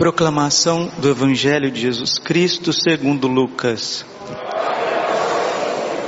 Proclamação 0.00 0.90
do 0.96 1.10
Evangelho 1.10 1.70
de 1.70 1.78
Jesus 1.78 2.18
Cristo 2.18 2.72
segundo 2.72 3.28
Lucas. 3.28 4.02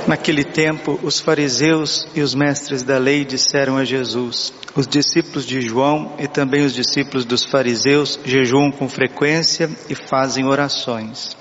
Naquele 0.07 0.43
tempo, 0.43 0.99
os 1.03 1.19
fariseus 1.19 2.07
e 2.15 2.21
os 2.21 2.33
mestres 2.33 2.81
da 2.81 2.97
lei 2.97 3.23
disseram 3.23 3.77
a 3.77 3.85
Jesus: 3.85 4.51
Os 4.75 4.87
discípulos 4.87 5.45
de 5.45 5.61
João 5.61 6.15
e 6.17 6.27
também 6.27 6.65
os 6.65 6.73
discípulos 6.73 7.23
dos 7.23 7.45
fariseus 7.45 8.19
jejuam 8.25 8.71
com 8.71 8.89
frequência 8.89 9.69
e 9.87 9.93
fazem 9.93 10.43
orações. 10.43 11.37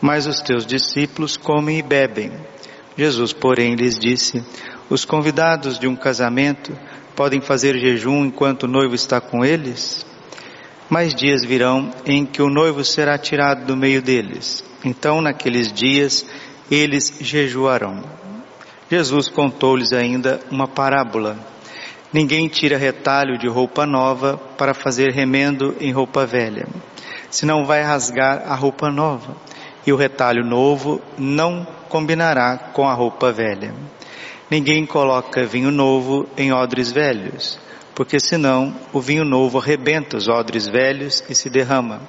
Mas 0.00 0.26
os 0.26 0.40
teus 0.40 0.64
discípulos 0.64 1.36
comem 1.36 1.80
e 1.80 1.82
bebem. 1.82 2.32
Jesus, 2.96 3.34
porém, 3.34 3.74
lhes 3.74 3.98
disse: 3.98 4.42
Os 4.88 5.04
convidados 5.04 5.78
de 5.78 5.86
um 5.86 5.94
casamento 5.94 6.72
podem 7.14 7.42
fazer 7.42 7.78
jejum 7.78 8.24
enquanto 8.24 8.62
o 8.62 8.68
noivo 8.68 8.94
está 8.94 9.20
com 9.20 9.44
eles? 9.44 10.10
Mais 10.92 11.14
dias 11.14 11.42
virão 11.42 11.90
em 12.04 12.26
que 12.26 12.42
o 12.42 12.50
noivo 12.50 12.84
será 12.84 13.16
tirado 13.16 13.64
do 13.64 13.74
meio 13.74 14.02
deles. 14.02 14.62
Então, 14.84 15.22
naqueles 15.22 15.72
dias, 15.72 16.26
eles 16.70 17.16
jejuarão. 17.18 18.04
Jesus 18.90 19.30
contou-lhes 19.30 19.94
ainda 19.94 20.38
uma 20.50 20.68
parábola. 20.68 21.38
Ninguém 22.12 22.46
tira 22.46 22.76
retalho 22.76 23.38
de 23.38 23.48
roupa 23.48 23.86
nova 23.86 24.36
para 24.58 24.74
fazer 24.74 25.12
remendo 25.12 25.74
em 25.80 25.90
roupa 25.92 26.26
velha, 26.26 26.68
senão 27.30 27.64
vai 27.64 27.80
rasgar 27.82 28.42
a 28.46 28.54
roupa 28.54 28.90
nova, 28.90 29.34
e 29.86 29.92
o 29.94 29.96
retalho 29.96 30.44
novo 30.44 31.00
não 31.16 31.66
combinará 31.88 32.58
com 32.74 32.86
a 32.86 32.92
roupa 32.92 33.32
velha. 33.32 33.74
Ninguém 34.50 34.84
coloca 34.84 35.46
vinho 35.46 35.70
novo 35.70 36.28
em 36.36 36.52
odres 36.52 36.92
velhos 36.92 37.58
porque 37.94 38.18
senão 38.18 38.74
o 38.92 39.00
vinho 39.00 39.24
novo 39.24 39.58
arrebenta 39.58 40.16
os 40.16 40.28
odres 40.28 40.66
velhos 40.66 41.22
e 41.28 41.34
se 41.34 41.50
derrama, 41.50 42.00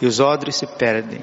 e 0.00 0.06
os 0.06 0.20
odres 0.20 0.56
se 0.56 0.66
perdem. 0.66 1.20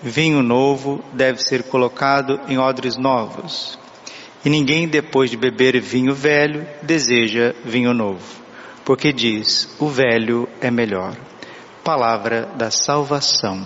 Vinho 0.00 0.42
novo 0.42 1.02
deve 1.12 1.42
ser 1.42 1.64
colocado 1.64 2.40
em 2.48 2.58
odres 2.58 2.96
novos, 2.96 3.78
e 4.44 4.50
ninguém 4.50 4.88
depois 4.88 5.30
de 5.30 5.36
beber 5.36 5.80
vinho 5.80 6.14
velho 6.14 6.66
deseja 6.82 7.54
vinho 7.64 7.94
novo, 7.94 8.42
porque 8.84 9.12
diz: 9.12 9.68
o 9.78 9.88
velho 9.88 10.48
é 10.60 10.70
melhor. 10.70 11.16
Palavra 11.84 12.48
da 12.56 12.70
salvação. 12.70 13.64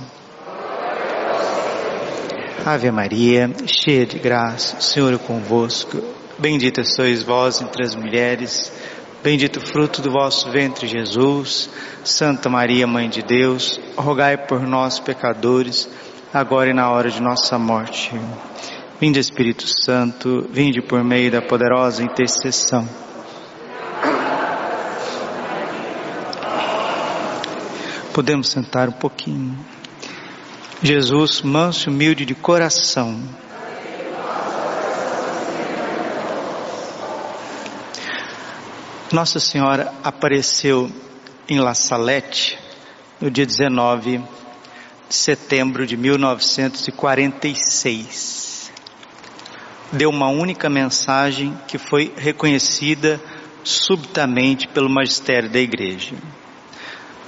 Ave 2.65 2.91
Maria, 2.91 3.51
cheia 3.67 4.05
de 4.05 4.19
graça, 4.19 4.79
o 4.79 4.83
Senhor 4.83 5.15
é 5.15 5.19
convosco. 5.19 6.03
Bendita 6.39 6.83
sois 6.83 7.23
vós 7.23 7.63
entre 7.63 7.85
as 7.85 7.95
mulheres 7.95 8.73
Bendito 9.23 9.61
fruto 9.61 10.01
do 10.01 10.11
vosso 10.11 10.51
ventre, 10.51 10.87
Jesus. 10.87 11.69
Santa 12.05 12.49
Maria, 12.49 12.87
Mãe 12.87 13.09
de 13.09 13.23
Deus, 13.23 13.81
rogai 13.97 14.37
por 14.37 14.61
nós, 14.61 15.01
pecadores, 15.01 15.89
agora 16.33 16.71
e 16.71 16.75
na 16.75 16.91
hora 16.91 17.11
de 17.11 17.21
nossa 17.21 17.59
morte. 17.59 18.13
Vinde, 19.01 19.19
Espírito 19.19 19.67
Santo, 19.67 20.47
vinde 20.51 20.81
por 20.81 21.03
meio 21.03 21.31
da 21.31 21.43
poderosa 21.43 22.03
intercessão. 22.03 22.89
Podemos 28.13 28.49
sentar 28.49 28.89
um 28.89 28.93
pouquinho. 28.93 29.59
Jesus, 30.83 31.43
manso 31.43 31.89
e 31.89 31.93
humilde 31.93 32.25
de 32.25 32.35
coração, 32.35 33.21
Nossa 39.17 39.41
Senhora 39.41 39.93
apareceu 40.05 40.93
em 41.49 41.59
La 41.59 41.73
Salette 41.73 42.59
no 43.19 43.31
dia 43.31 43.47
19 43.47 44.19
de 45.09 45.15
setembro 45.15 45.87
de 45.87 45.97
1946. 45.97 48.71
Deu 49.91 50.11
uma 50.11 50.29
única 50.29 50.69
mensagem 50.69 51.59
que 51.67 51.79
foi 51.79 52.13
reconhecida 52.15 53.19
subitamente 53.65 54.69
pelo 54.69 54.91
magistério 54.91 55.49
da 55.49 55.61
Igreja. 55.61 56.15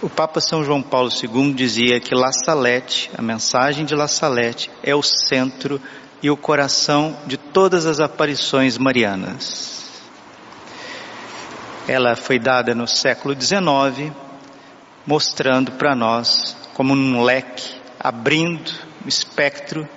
O 0.03 0.11
Papa 0.11 0.43
São 0.43 0.63
João 0.63 0.83
Paulo 0.83 1.09
II 1.09 1.55
dizia 1.55 1.99
que 2.01 2.15
La 2.15 2.33
Salette, 2.33 3.11
a 3.17 3.23
mensagem 3.23 3.87
de 3.87 3.95
La 3.95 4.09
Salette, 4.09 4.71
é 4.83 4.95
o 4.95 5.03
centro 5.03 5.81
e 6.23 6.29
o 6.29 6.37
coração 6.37 7.17
de 7.27 7.39
todas 7.39 7.87
as 7.87 7.99
aparições 7.99 8.77
marianas. 8.77 9.78
Ela 11.89 12.15
foi 12.15 12.39
dada 12.39 12.73
no 12.75 12.87
século 12.87 13.35
XIX, 13.35 14.13
mostrando 15.07 15.73
para 15.73 15.95
nós 15.95 16.55
como 16.75 16.93
um 16.93 17.25
leque, 17.25 17.81
abrindo 17.99 18.71
o 19.03 19.09
espectro, 19.09 19.89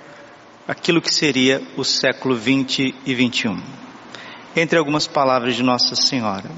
aquilo 0.65 1.01
que 1.01 1.13
seria 1.13 1.61
o 1.75 1.83
século 1.83 2.37
20 2.37 2.95
e 3.05 3.13
21. 3.13 3.61
Entre 4.55 4.79
algumas 4.79 5.05
palavras 5.05 5.57
de 5.57 5.63
Nossa 5.63 5.97
Senhora. 5.97 6.49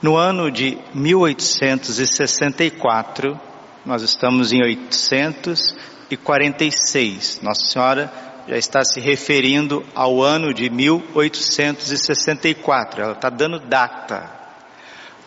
No 0.00 0.16
ano 0.16 0.50
de 0.50 0.78
1864, 0.94 3.38
nós 3.84 4.00
estamos 4.00 4.54
em 4.54 4.62
846. 4.62 7.40
Nossa 7.42 7.66
Senhora 7.66 8.10
já 8.48 8.56
está 8.56 8.82
se 8.82 9.00
referindo 9.00 9.84
ao 9.94 10.22
ano 10.22 10.54
de 10.54 10.70
1864. 10.70 13.02
Ela 13.02 13.12
está 13.12 13.28
dando 13.28 13.60
data. 13.60 14.40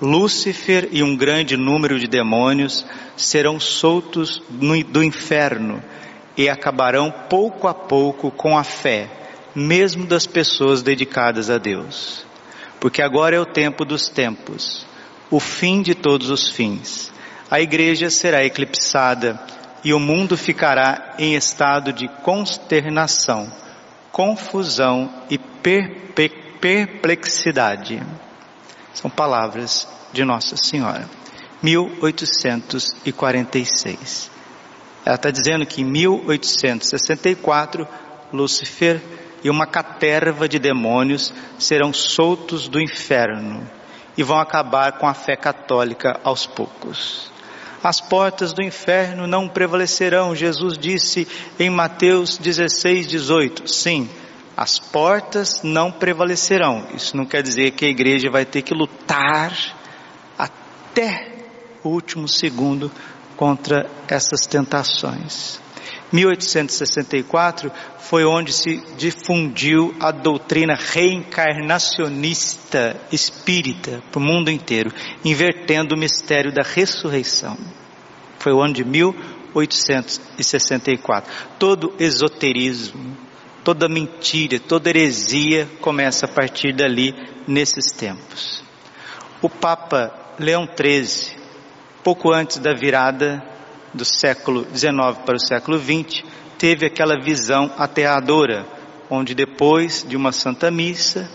Lúcifer 0.02 0.90
e 0.92 1.02
um 1.02 1.16
grande 1.16 1.56
número 1.56 1.98
de 1.98 2.08
demônios 2.08 2.86
serão 3.16 3.58
soltos 3.60 4.42
do 4.50 5.02
inferno 5.02 5.82
e 6.36 6.50
acabarão 6.50 7.10
pouco 7.30 7.68
a 7.68 7.74
pouco 7.74 8.30
com 8.30 8.58
a 8.58 8.64
fé, 8.64 9.10
mesmo 9.56 10.06
das 10.06 10.28
pessoas 10.28 10.84
dedicadas 10.84 11.50
a 11.50 11.58
Deus. 11.58 12.26
Porque 12.78 13.02
agora 13.02 13.38
é 13.38 13.40
o 13.40 13.46
tempo 13.46 13.86
dos 13.86 14.10
tempos, 14.10 14.86
o 15.32 15.40
fim 15.40 15.82
de 15.82 15.96
todos 15.96 16.30
os 16.30 16.50
fins. 16.50 17.10
A 17.50 17.62
igreja 17.62 18.10
será 18.10 18.44
eclipsada 18.44 19.40
e 19.82 19.94
o 19.94 20.00
mundo 20.00 20.36
ficará 20.36 21.16
em 21.18 21.36
estado 21.36 21.94
de 21.94 22.10
consternação, 22.22 23.50
confusão 24.12 25.10
e 25.30 25.38
perplexidade. 25.38 28.02
São 28.96 29.12
palavras 29.12 29.88
de 30.12 30.26
Nossa 30.26 30.58
Senhora. 30.58 31.08
1846. 31.62 34.34
Ela 35.06 35.16
está 35.16 35.30
dizendo 35.30 35.66
que 35.66 35.82
em 35.82 35.86
1864, 35.86 37.88
Lúcifer 38.34 39.02
e 39.44 39.50
uma 39.50 39.68
caterva 39.68 40.48
de 40.50 40.58
demônios 40.58 41.32
serão 41.60 41.94
soltos 41.94 42.68
do 42.68 42.82
inferno 42.82 43.70
e 44.18 44.24
vão 44.24 44.40
acabar 44.40 44.94
com 44.94 45.08
a 45.08 45.14
fé 45.14 45.36
católica 45.36 46.20
aos 46.24 46.48
poucos. 46.48 47.30
As 47.84 48.02
portas 48.02 48.54
do 48.54 48.64
inferno 48.64 49.28
não 49.28 49.48
prevalecerão, 49.48 50.36
Jesus 50.36 50.76
disse 50.76 51.28
em 51.60 51.70
Mateus 51.70 52.36
16, 52.38 53.08
18. 53.08 53.70
Sim, 53.70 54.10
as 54.56 54.80
portas 54.80 55.62
não 55.64 55.92
prevalecerão. 55.92 56.88
Isso 56.94 57.18
não 57.18 57.26
quer 57.26 57.44
dizer 57.44 57.72
que 57.72 57.86
a 57.86 57.90
igreja 57.90 58.30
vai 58.30 58.46
ter 58.46 58.62
que 58.62 58.74
lutar 58.74 59.54
até 60.38 61.34
o 61.84 61.90
último 61.90 62.26
segundo 62.28 62.92
contra 63.36 63.90
essas 64.08 64.48
tentações. 64.48 65.60
1864 66.12 67.72
foi 68.00 68.24
onde 68.24 68.54
se 68.54 68.82
difundiu 68.98 69.94
a 70.00 70.12
doutrina 70.12 70.76
reencarnacionista 70.76 72.96
espírita 73.12 74.02
para 74.12 74.20
o 74.20 74.24
mundo 74.24 74.50
inteiro, 74.50 74.92
invertendo 75.24 75.94
o 75.96 75.98
mistério 75.98 76.54
da 76.54 76.62
ressurreição. 76.62 77.58
Foi 78.40 78.54
o 78.54 78.62
ano 78.62 78.76
de 78.76 78.86
1864. 78.86 81.32
Todo 81.58 81.96
esoterismo, 82.00 83.18
toda 83.66 83.90
mentira, 83.90 84.60
toda 84.60 84.90
heresia 84.90 85.68
começa 85.82 86.28
a 86.28 86.30
partir 86.30 86.72
dali 86.72 87.16
nesses 87.48 87.92
tempos. 87.92 88.64
O 89.42 89.50
Papa 89.50 90.14
Leão 90.40 90.70
XIII, 90.70 91.36
pouco 92.04 92.32
antes 92.32 92.60
da 92.60 92.76
virada 92.76 93.44
do 93.92 94.06
século 94.06 94.68
XIX 94.72 95.18
para 95.26 95.36
o 95.36 95.40
século 95.40 95.80
XX, 95.80 96.24
teve 96.60 96.86
aquela 96.86 97.20
visão 97.20 97.74
aterradora, 97.76 98.68
onde 99.10 99.34
depois 99.34 100.06
de 100.08 100.16
uma 100.16 100.32
Santa 100.32 100.70
Missa, 100.70 101.28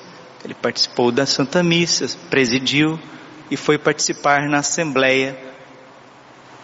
ele 0.45 0.55
participou 0.55 1.11
da 1.11 1.27
Santa 1.27 1.65
Missa, 1.65 2.17
presidiu 2.31 2.97
e 3.51 3.57
foi 3.57 3.77
participar 3.77 4.49
na 4.49 4.59
Assembleia 4.59 5.37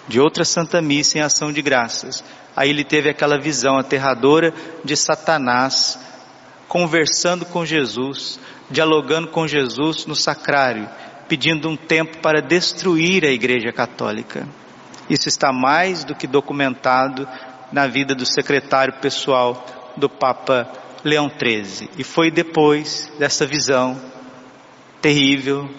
de 0.07 0.21
outra 0.21 0.45
Santa 0.45 0.81
Missa 0.81 1.19
em 1.19 1.23
ação 1.23 1.53
de 1.53 1.61
graças. 1.61 2.23
Aí 2.57 2.71
ele 2.71 2.85
teve 2.85 3.11
aquela 3.11 3.39
visão 3.39 3.77
aterradora 3.77 4.53
de 4.83 4.97
Satanás 4.97 5.99
conversando 6.67 7.45
com 7.45 7.67
Jesus, 7.67 8.41
dialogando 8.71 9.29
com 9.29 9.47
Jesus 9.47 10.07
no 10.07 10.17
sacrário, 10.17 10.89
pedindo 11.29 11.69
um 11.69 11.77
tempo 11.77 12.19
para 12.19 12.41
destruir 12.41 13.25
a 13.25 13.31
Igreja 13.31 13.73
Católica. 13.73 14.49
Isso 15.09 15.29
está 15.29 15.53
mais 15.53 16.03
do 16.03 16.15
que 16.15 16.27
documentado 16.27 17.29
na 17.71 17.87
vida 17.87 18.15
do 18.15 18.25
secretário 18.25 18.95
pessoal 18.95 19.65
do 19.97 20.09
Papa 20.09 20.69
Leão 21.05 21.31
XIII. 21.31 21.91
E 21.99 22.03
foi 22.03 22.31
depois 22.31 23.13
dessa 23.19 23.47
visão 23.47 24.01
terrível, 25.01 25.71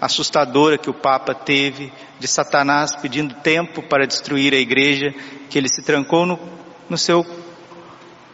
assustadora 0.00 0.78
que 0.78 0.90
o 0.90 0.94
Papa 0.94 1.34
teve 1.34 1.92
de 2.18 2.28
Satanás 2.28 2.94
pedindo 2.96 3.34
tempo 3.34 3.82
para 3.82 4.06
destruir 4.06 4.52
a 4.52 4.58
igreja, 4.58 5.14
que 5.48 5.58
ele 5.58 5.68
se 5.68 5.82
trancou 5.82 6.26
no, 6.26 6.38
no 6.88 6.98
seu 6.98 7.24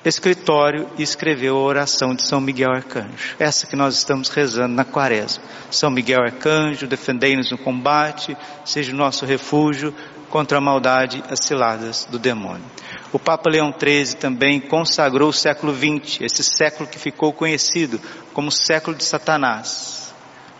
escritório 0.04 0.88
e 0.98 1.02
escreveu 1.02 1.56
a 1.56 1.60
oração 1.60 2.14
de 2.14 2.26
São 2.26 2.40
Miguel 2.40 2.72
Arcanjo. 2.72 3.36
Essa 3.38 3.66
que 3.66 3.76
nós 3.76 3.96
estamos 3.96 4.28
rezando 4.28 4.74
na 4.74 4.84
quaresma. 4.84 5.44
São 5.70 5.90
Miguel 5.90 6.22
Arcanjo, 6.22 6.86
defendei-nos 6.86 7.50
no 7.50 7.58
combate, 7.58 8.36
seja 8.64 8.92
o 8.92 8.96
nosso 8.96 9.24
refúgio 9.24 9.94
contra 10.28 10.58
a 10.58 10.60
maldade 10.60 11.22
as 11.28 11.40
ciladas 11.40 12.08
do 12.10 12.18
demônio. 12.18 12.64
O 13.12 13.18
Papa 13.18 13.50
Leão 13.50 13.72
XIII 13.72 14.16
também 14.16 14.60
consagrou 14.60 15.28
o 15.28 15.32
século 15.32 15.74
XX, 15.74 16.22
esse 16.22 16.42
século 16.42 16.88
que 16.88 16.98
ficou 16.98 17.32
conhecido 17.32 18.00
como 18.32 18.50
século 18.50 18.96
de 18.96 19.04
Satanás. 19.04 20.01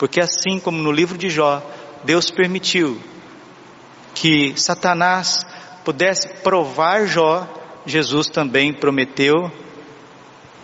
Porque 0.02 0.20
assim 0.20 0.58
como 0.58 0.82
no 0.82 0.90
livro 0.90 1.16
de 1.16 1.30
Jó, 1.30 1.62
Deus 2.02 2.28
permitiu 2.28 3.00
que 4.12 4.52
Satanás 4.56 5.46
pudesse 5.84 6.26
provar 6.42 7.06
Jó 7.06 7.46
Jesus 7.86 8.26
também 8.26 8.74
prometeu, 8.74 9.48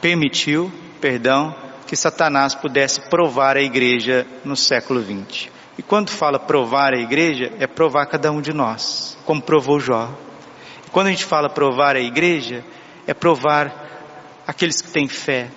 permitiu, 0.00 0.73
perdão, 1.00 1.55
que 1.87 1.94
Satanás 1.94 2.56
pudesse 2.56 3.00
provar 3.02 3.56
a 3.56 3.62
igreja 3.62 4.26
no 4.44 4.56
século 4.56 5.00
20. 5.00 5.52
E 5.79 5.84
quando 5.84 6.11
fala 6.11 6.41
provar 6.41 6.93
a 6.93 6.99
igreja, 6.99 7.52
é 7.61 7.67
provar 7.69 8.06
cada 8.06 8.32
um 8.32 8.41
de 8.41 8.52
nós, 8.52 9.17
como 9.25 9.41
provou 9.41 9.79
Jó. 9.79 10.12
E 10.84 10.91
quando 10.91 11.06
a 11.06 11.11
gente 11.11 11.25
fala 11.25 11.49
provar 11.49 11.94
a 11.94 12.00
igreja, 12.00 12.64
é 13.06 13.14
provar 13.14 14.43
aqueles 14.44 14.82
que 14.82 14.91
têm 14.91 15.06
fé. 15.06 15.49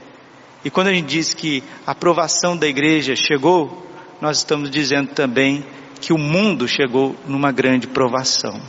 E 0.63 0.69
quando 0.69 0.87
a 0.87 0.93
gente 0.93 1.07
diz 1.07 1.33
que 1.33 1.63
a 1.85 1.91
aprovação 1.91 2.55
da 2.55 2.67
igreja 2.67 3.15
chegou, 3.15 3.87
nós 4.19 4.37
estamos 4.37 4.69
dizendo 4.69 5.09
também 5.13 5.65
que 5.99 6.13
o 6.13 6.17
mundo 6.17 6.67
chegou 6.67 7.15
numa 7.27 7.51
grande 7.51 7.87
provação. 7.87 8.61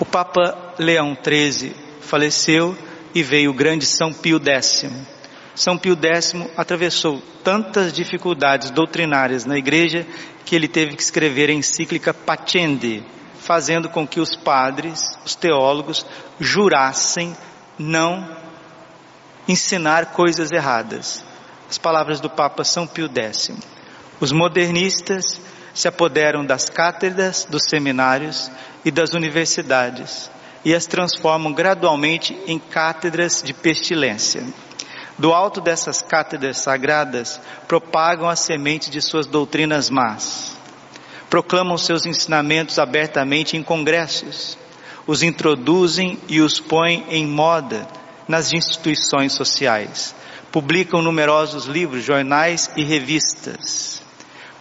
O 0.00 0.04
Papa 0.04 0.74
Leão 0.78 1.16
XIII 1.16 1.72
faleceu 2.00 2.76
e 3.14 3.22
veio 3.22 3.50
o 3.50 3.54
grande 3.54 3.86
São 3.86 4.12
Pio 4.12 4.40
X. 4.44 4.84
São 5.54 5.78
Pio 5.78 5.96
X 5.96 6.34
atravessou 6.56 7.22
tantas 7.42 7.92
dificuldades 7.92 8.70
doutrinárias 8.70 9.44
na 9.44 9.56
igreja 9.56 10.06
que 10.44 10.54
ele 10.54 10.68
teve 10.68 10.96
que 10.96 11.02
escrever 11.02 11.48
a 11.48 11.52
encíclica 11.52 12.12
Pacende, 12.12 13.02
fazendo 13.38 13.88
com 13.88 14.06
que 14.06 14.20
os 14.20 14.36
padres, 14.36 15.18
os 15.24 15.34
teólogos, 15.34 16.04
jurassem 16.38 17.34
não 17.78 18.45
ensinar 19.48 20.06
coisas 20.06 20.50
erradas. 20.50 21.24
As 21.68 21.78
palavras 21.78 22.20
do 22.20 22.30
Papa 22.30 22.64
São 22.64 22.86
Pio 22.86 23.08
X. 23.08 23.50
Os 24.20 24.32
modernistas 24.32 25.40
se 25.74 25.88
apoderam 25.88 26.44
das 26.44 26.70
cátedras, 26.70 27.46
dos 27.48 27.64
seminários 27.68 28.50
e 28.84 28.90
das 28.90 29.12
universidades 29.12 30.30
e 30.66 30.74
as 30.74 30.84
transformam 30.84 31.52
gradualmente 31.52 32.36
em 32.44 32.58
cátedras 32.58 33.40
de 33.40 33.54
pestilência. 33.54 34.42
Do 35.16 35.32
alto 35.32 35.60
dessas 35.60 36.02
cátedras 36.02 36.58
sagradas, 36.58 37.40
propagam 37.68 38.28
a 38.28 38.34
semente 38.34 38.90
de 38.90 39.00
suas 39.00 39.26
doutrinas 39.26 39.88
más. 39.88 40.56
Proclamam 41.30 41.78
seus 41.78 42.04
ensinamentos 42.04 42.80
abertamente 42.80 43.56
em 43.56 43.62
congressos. 43.62 44.58
Os 45.06 45.22
introduzem 45.22 46.18
e 46.26 46.40
os 46.40 46.58
põem 46.58 47.06
em 47.10 47.24
moda 47.24 47.86
nas 48.28 48.52
instituições 48.52 49.32
sociais. 49.32 50.14
Publicam 50.52 51.02
numerosos 51.02 51.66
livros, 51.66 52.04
jornais 52.04 52.70
e 52.76 52.84
revistas 52.84 53.96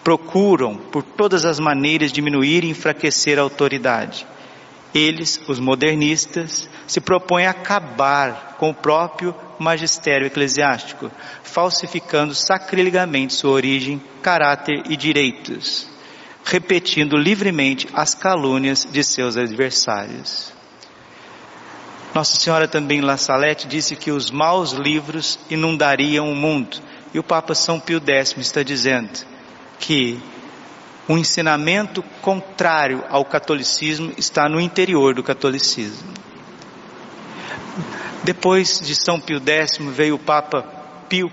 procuram 0.06 0.76
por 0.76 1.02
todas 1.02 1.46
as 1.46 1.60
maneiras 1.60 2.12
diminuir 2.12 2.64
e 2.64 2.70
enfraquecer 2.70 3.40
a 3.40 3.42
autoridade. 3.42 4.28
Eles, 4.94 5.42
os 5.48 5.60
modernistas, 5.60 6.70
se 6.86 7.02
propõem 7.02 7.48
a 7.48 7.50
acabar 7.50 8.56
com 8.60 8.70
o 8.70 8.74
próprio 8.74 9.34
magistério 9.58 10.28
eclesiástico, 10.28 11.12
falsificando 11.42 12.36
sacrilegamente 12.36 13.34
sua 13.34 13.50
origem, 13.50 14.00
caráter 14.22 14.84
e 14.88 14.96
direitos, 14.96 15.90
repetindo 16.46 17.18
livremente 17.18 17.88
as 17.92 18.14
calúnias 18.14 18.88
de 18.90 19.04
seus 19.04 19.36
adversários. 19.36 20.55
Nossa 22.16 22.38
Senhora 22.38 22.66
também 22.66 23.02
La 23.02 23.18
Salette 23.18 23.68
disse 23.68 23.94
que 23.94 24.10
os 24.10 24.32
maus 24.32 24.72
livros 24.72 25.38
inundariam 25.50 26.32
o 26.32 26.34
mundo, 26.36 26.78
e 27.14 27.20
o 27.20 27.24
Papa 27.24 27.54
São 27.54 27.78
Pio 27.78 28.02
X 28.02 28.38
está 28.38 28.64
dizendo: 28.64 29.12
que 29.78 30.18
o 31.10 31.18
ensinamento 31.18 32.02
contrário 32.22 33.04
ao 33.10 33.26
catolicismo 33.26 34.14
está 34.18 34.48
no 34.48 34.62
interior 34.62 35.14
do 35.14 35.22
catolicismo. 35.22 36.08
Depois 38.24 38.80
de 38.80 38.96
São 38.96 39.20
Pio 39.20 39.42
X 39.46 39.78
veio 39.92 40.16
o 40.16 40.20
Papa 40.20 40.62
Pio, 41.10 41.30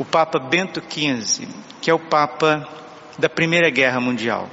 o 0.00 0.04
Papa 0.04 0.40
Bento 0.40 0.82
XV, 0.82 1.46
que 1.80 1.88
é 1.88 1.94
o 1.94 2.08
Papa 2.08 2.68
da 3.16 3.28
Primeira 3.28 3.70
Guerra 3.70 4.00
Mundial. 4.00 4.50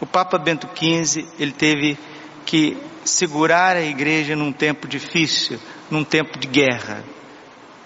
O 0.00 0.06
Papa 0.06 0.38
Bento 0.38 0.66
XV, 0.74 1.26
ele 1.38 1.52
teve 1.52 1.98
que 2.46 2.78
segurar 3.08 3.76
a 3.76 3.82
igreja 3.82 4.36
num 4.36 4.52
tempo 4.52 4.86
difícil, 4.86 5.58
num 5.90 6.04
tempo 6.04 6.38
de 6.38 6.46
guerra. 6.46 7.02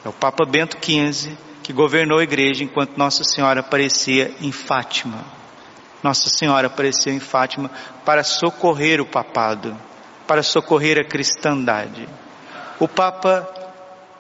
É 0.05 0.09
o 0.09 0.13
Papa 0.13 0.45
Bento 0.45 0.77
XV 0.77 1.37
que 1.63 1.73
governou 1.73 2.19
a 2.19 2.25
igreja 2.25 2.65
enquanto 2.65 2.99
Nossa 2.99 3.23
Senhora 3.25 3.61
aparecia 3.61 4.35
em 4.41 4.51
Fátima. 4.51 5.25
Nossa 6.03 6.29
Senhora 6.29 6.67
apareceu 6.67 7.13
em 7.13 7.21
Fátima 7.21 7.71
para 8.05 8.25
socorrer 8.25 9.01
o 9.01 9.07
papado, 9.07 9.77
para 10.27 10.43
socorrer 10.43 10.99
a 10.99 11.05
cristandade. 11.05 12.09
O 12.81 12.89
Papa 12.89 13.49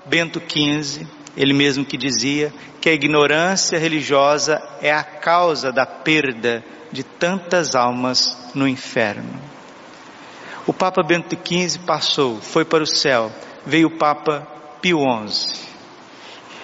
Bento 0.07 0.41
XV, 0.41 1.07
ele 1.37 1.53
mesmo 1.53 1.85
que 1.85 1.97
dizia 1.97 2.53
que 2.81 2.89
a 2.89 2.93
ignorância 2.93 3.79
religiosa 3.79 4.63
é 4.81 4.93
a 4.93 5.03
causa 5.03 5.73
da 5.73 5.85
perda 5.85 6.65
de 6.93 7.03
tantas 7.03 7.75
almas 7.75 8.37
no 8.55 8.69
inferno. 8.69 9.41
O 10.65 10.73
Papa 10.73 11.03
Bento 11.03 11.37
XV 11.37 11.81
passou, 11.81 12.41
foi 12.41 12.65
para 12.65 12.85
o 12.85 12.87
céu, 12.87 13.33
veio 13.67 13.89
o 13.89 13.99
Papa 13.99 14.47
Pio 14.81 15.01
XI. 15.27 15.61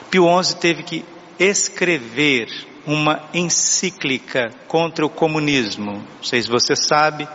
Pio 0.08 0.42
XI 0.42 0.56
teve 0.56 0.82
que 0.84 1.04
escrever 1.36 2.48
uma 2.86 3.20
encíclica 3.34 4.52
contra 4.68 5.04
o 5.04 5.10
comunismo. 5.10 5.94
Não 5.94 6.22
sei 6.22 6.40
se 6.40 6.48
você 6.48 6.76
sabe, 6.76 7.28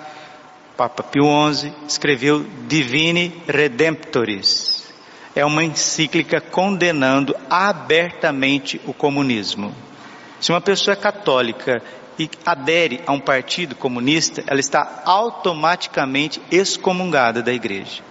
Papa 0.77 1.03
Pio 1.03 1.25
XI 1.53 1.73
escreveu 1.85 2.45
Divine 2.65 3.43
Redemptoris. 3.45 4.83
É 5.35 5.45
uma 5.45 5.65
encíclica 5.65 6.39
condenando 6.39 7.35
abertamente 7.49 8.79
o 8.85 8.93
comunismo. 8.93 9.75
Se 10.39 10.51
uma 10.51 10.61
pessoa 10.61 10.93
é 10.93 10.97
católica 10.97 11.83
e 12.17 12.29
adere 12.45 13.01
a 13.05 13.11
um 13.11 13.19
partido 13.19 13.75
comunista, 13.75 14.43
ela 14.47 14.59
está 14.59 15.01
automaticamente 15.05 16.41
excomungada 16.51 17.41
da 17.41 17.53
igreja. 17.53 18.03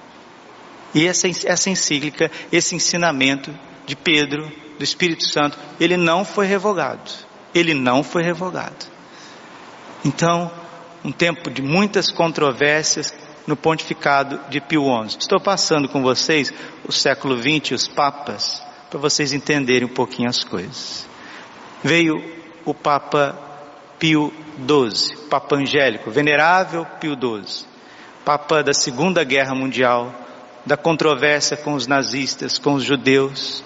E 0.95 1.07
essa, 1.07 1.29
essa 1.29 1.71
encíclica, 1.71 2.31
esse 2.51 2.75
ensinamento 2.75 3.55
de 3.87 3.97
Pedro, 3.97 4.51
do 4.79 4.85
Espírito 4.85 5.25
Santo, 5.27 5.59
ele 5.81 5.97
não 5.97 6.25
foi 6.25 6.47
revogado. 6.47 7.11
Ele 7.55 7.75
não 7.75 8.03
foi 8.03 8.23
revogado. 8.23 8.87
Então, 10.05 10.51
um 11.05 11.13
tempo 11.13 11.51
de 11.51 11.63
muitas 11.63 12.11
controvérsias 12.11 13.13
no 13.47 13.57
pontificado 13.57 14.41
de 14.49 14.61
Pio 14.61 14.85
XI. 15.09 15.19
Estou 15.19 15.41
passando 15.41 15.89
com 15.89 16.03
vocês 16.03 16.53
o 16.87 16.93
século 16.93 17.37
XX, 17.37 17.73
os 17.73 17.89
papas, 17.89 18.63
para 18.91 18.99
vocês 18.99 19.33
entenderem 19.33 19.89
um 19.89 19.93
pouquinho 19.93 20.29
as 20.29 20.45
coisas. 20.45 21.07
Veio 21.83 22.23
o 22.65 22.73
Papa 22.73 23.52
Pio 24.03 24.33
XII, 24.57 25.17
Papa 25.29 25.55
Angélico, 25.55 26.11
Venerável 26.11 26.85
Pio 26.99 27.15
XII, 27.15 27.65
Papa 28.25 28.61
da 28.61 28.75
Segunda 28.75 29.23
Guerra 29.23 29.55
Mundial, 29.55 30.13
da 30.67 30.77
controvérsia 30.77 31.57
com 31.57 31.75
os 31.75 31.87
nazistas, 31.87 32.59
com 32.59 32.75
os 32.75 32.83
judeus, 32.83 33.63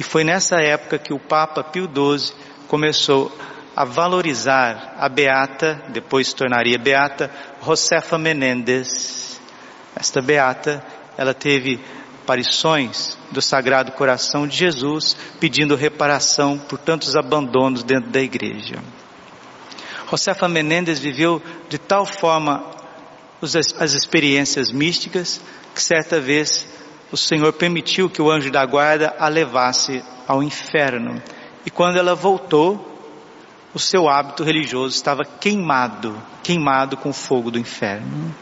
e 0.00 0.02
foi 0.02 0.24
nessa 0.24 0.56
época 0.56 0.98
que 0.98 1.12
o 1.12 1.18
Papa 1.18 1.62
Pio 1.62 1.84
XII 1.84 2.34
começou 2.66 3.30
a 3.76 3.84
valorizar 3.84 4.96
a 4.98 5.06
beata, 5.06 5.82
depois 5.90 6.28
se 6.28 6.34
tornaria 6.34 6.78
beata, 6.78 7.30
Josefa 7.62 8.16
Menendez. 8.16 9.38
Esta 9.94 10.22
beata, 10.22 10.82
ela 11.18 11.34
teve 11.34 11.78
aparições 12.22 13.18
do 13.30 13.42
Sagrado 13.42 13.92
Coração 13.92 14.48
de 14.48 14.56
Jesus 14.56 15.14
pedindo 15.38 15.76
reparação 15.76 16.56
por 16.56 16.78
tantos 16.78 17.14
abandonos 17.14 17.82
dentro 17.82 18.08
da 18.08 18.22
igreja. 18.22 18.82
Josefa 20.10 20.48
Menendez 20.48 20.98
viveu 20.98 21.42
de 21.68 21.78
tal 21.78 22.06
forma 22.06 22.64
as 23.42 23.94
experiências 23.94 24.72
místicas 24.72 25.40
que 25.74 25.82
certa 25.82 26.20
vez 26.20 26.66
o 27.12 27.16
Senhor 27.16 27.52
permitiu 27.52 28.10
que 28.10 28.20
o 28.20 28.30
anjo 28.30 28.50
da 28.50 28.64
guarda 28.64 29.14
a 29.18 29.28
levasse 29.28 30.02
ao 30.26 30.42
inferno. 30.42 31.22
E 31.64 31.70
quando 31.70 31.98
ela 31.98 32.14
voltou, 32.14 32.84
o 33.74 33.78
seu 33.78 34.08
hábito 34.08 34.42
religioso 34.42 34.94
estava 34.94 35.24
queimado, 35.24 36.20
queimado 36.42 36.96
com 36.96 37.10
o 37.10 37.14
fogo 37.14 37.50
do 37.50 37.58
inferno. 37.58 38.34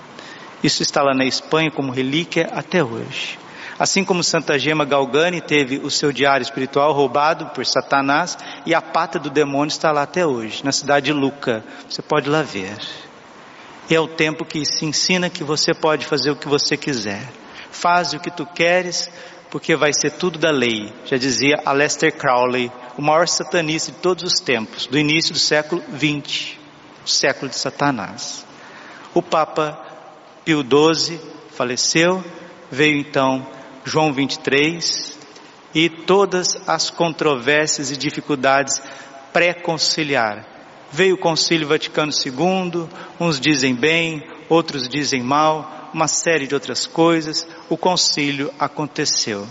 Isso 0.62 0.82
está 0.82 1.02
lá 1.02 1.14
na 1.14 1.24
Espanha 1.24 1.70
como 1.70 1.92
relíquia 1.92 2.48
até 2.52 2.82
hoje. 2.82 3.38
Assim 3.78 4.04
como 4.04 4.24
Santa 4.24 4.58
Gema 4.58 4.86
Galgani 4.86 5.40
teve 5.40 5.78
o 5.78 5.90
seu 5.90 6.10
diário 6.10 6.42
espiritual 6.42 6.92
roubado 6.92 7.46
por 7.46 7.66
Satanás 7.66 8.38
e 8.64 8.74
a 8.74 8.80
pata 8.80 9.18
do 9.18 9.28
demônio 9.28 9.68
está 9.68 9.92
lá 9.92 10.02
até 10.02 10.26
hoje, 10.26 10.64
na 10.64 10.72
cidade 10.72 11.06
de 11.06 11.12
Luca. 11.12 11.62
Você 11.88 12.00
pode 12.00 12.30
lá 12.30 12.42
ver. 12.42 12.78
E 13.90 13.94
é 13.94 14.00
o 14.00 14.08
tempo 14.08 14.46
que 14.46 14.64
se 14.64 14.84
ensina 14.84 15.28
que 15.28 15.44
você 15.44 15.74
pode 15.74 16.06
fazer 16.06 16.30
o 16.30 16.36
que 16.36 16.48
você 16.48 16.76
quiser. 16.76 17.28
Faz 17.70 18.14
o 18.14 18.18
que 18.18 18.30
tu 18.30 18.46
queres, 18.46 19.10
porque 19.50 19.76
vai 19.76 19.92
ser 19.92 20.12
tudo 20.12 20.38
da 20.38 20.50
lei. 20.50 20.90
Já 21.04 21.18
dizia 21.18 21.60
Aleister 21.64 22.16
Crowley, 22.16 22.72
o 22.96 23.02
maior 23.02 23.28
satanista 23.28 23.92
de 23.92 23.98
todos 23.98 24.24
os 24.24 24.40
tempos, 24.40 24.86
do 24.86 24.98
início 24.98 25.34
do 25.34 25.38
século 25.38 25.82
XX, 25.94 26.56
o 27.04 27.08
século 27.08 27.50
de 27.50 27.58
Satanás. 27.58 28.44
O 29.12 29.20
Papa 29.20 29.78
Pio 30.46 30.62
XII 30.62 31.20
faleceu, 31.50 32.24
veio 32.70 32.98
então 32.98 33.46
João 33.86 34.12
23 34.12 35.18
e 35.74 35.88
todas 35.88 36.56
as 36.66 36.90
controvérsias 36.90 37.90
e 37.90 37.96
dificuldades 37.96 38.82
pré-conciliar 39.32 40.56
Veio 40.90 41.16
o 41.16 41.18
Concílio 41.18 41.66
Vaticano 41.66 42.12
II, 42.12 42.88
uns 43.18 43.40
dizem 43.40 43.74
bem, 43.74 44.22
outros 44.48 44.88
dizem 44.88 45.22
mal, 45.22 45.90
uma 45.92 46.06
série 46.06 46.46
de 46.46 46.54
outras 46.54 46.86
coisas. 46.86 47.46
O 47.68 47.76
concílio 47.76 48.52
aconteceu. 48.58 49.46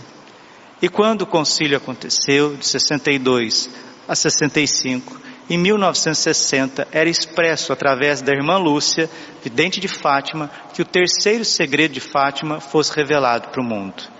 E 0.80 0.88
quando 0.88 1.22
o 1.22 1.26
concílio 1.26 1.76
aconteceu, 1.76 2.56
de 2.56 2.66
62 2.66 3.70
a 4.08 4.14
65, 4.14 5.20
em 5.48 5.58
1960 5.58 6.88
era 6.90 7.08
expresso 7.08 7.72
através 7.72 8.22
da 8.22 8.32
irmã 8.32 8.56
Lúcia, 8.56 9.08
vidente 9.42 9.78
de 9.78 9.88
Fátima, 9.88 10.50
que 10.72 10.82
o 10.82 10.86
terceiro 10.86 11.44
segredo 11.44 11.92
de 11.92 12.00
Fátima 12.00 12.60
fosse 12.60 12.94
revelado 12.94 13.48
para 13.48 13.60
o 13.60 13.64
mundo. 13.64 14.15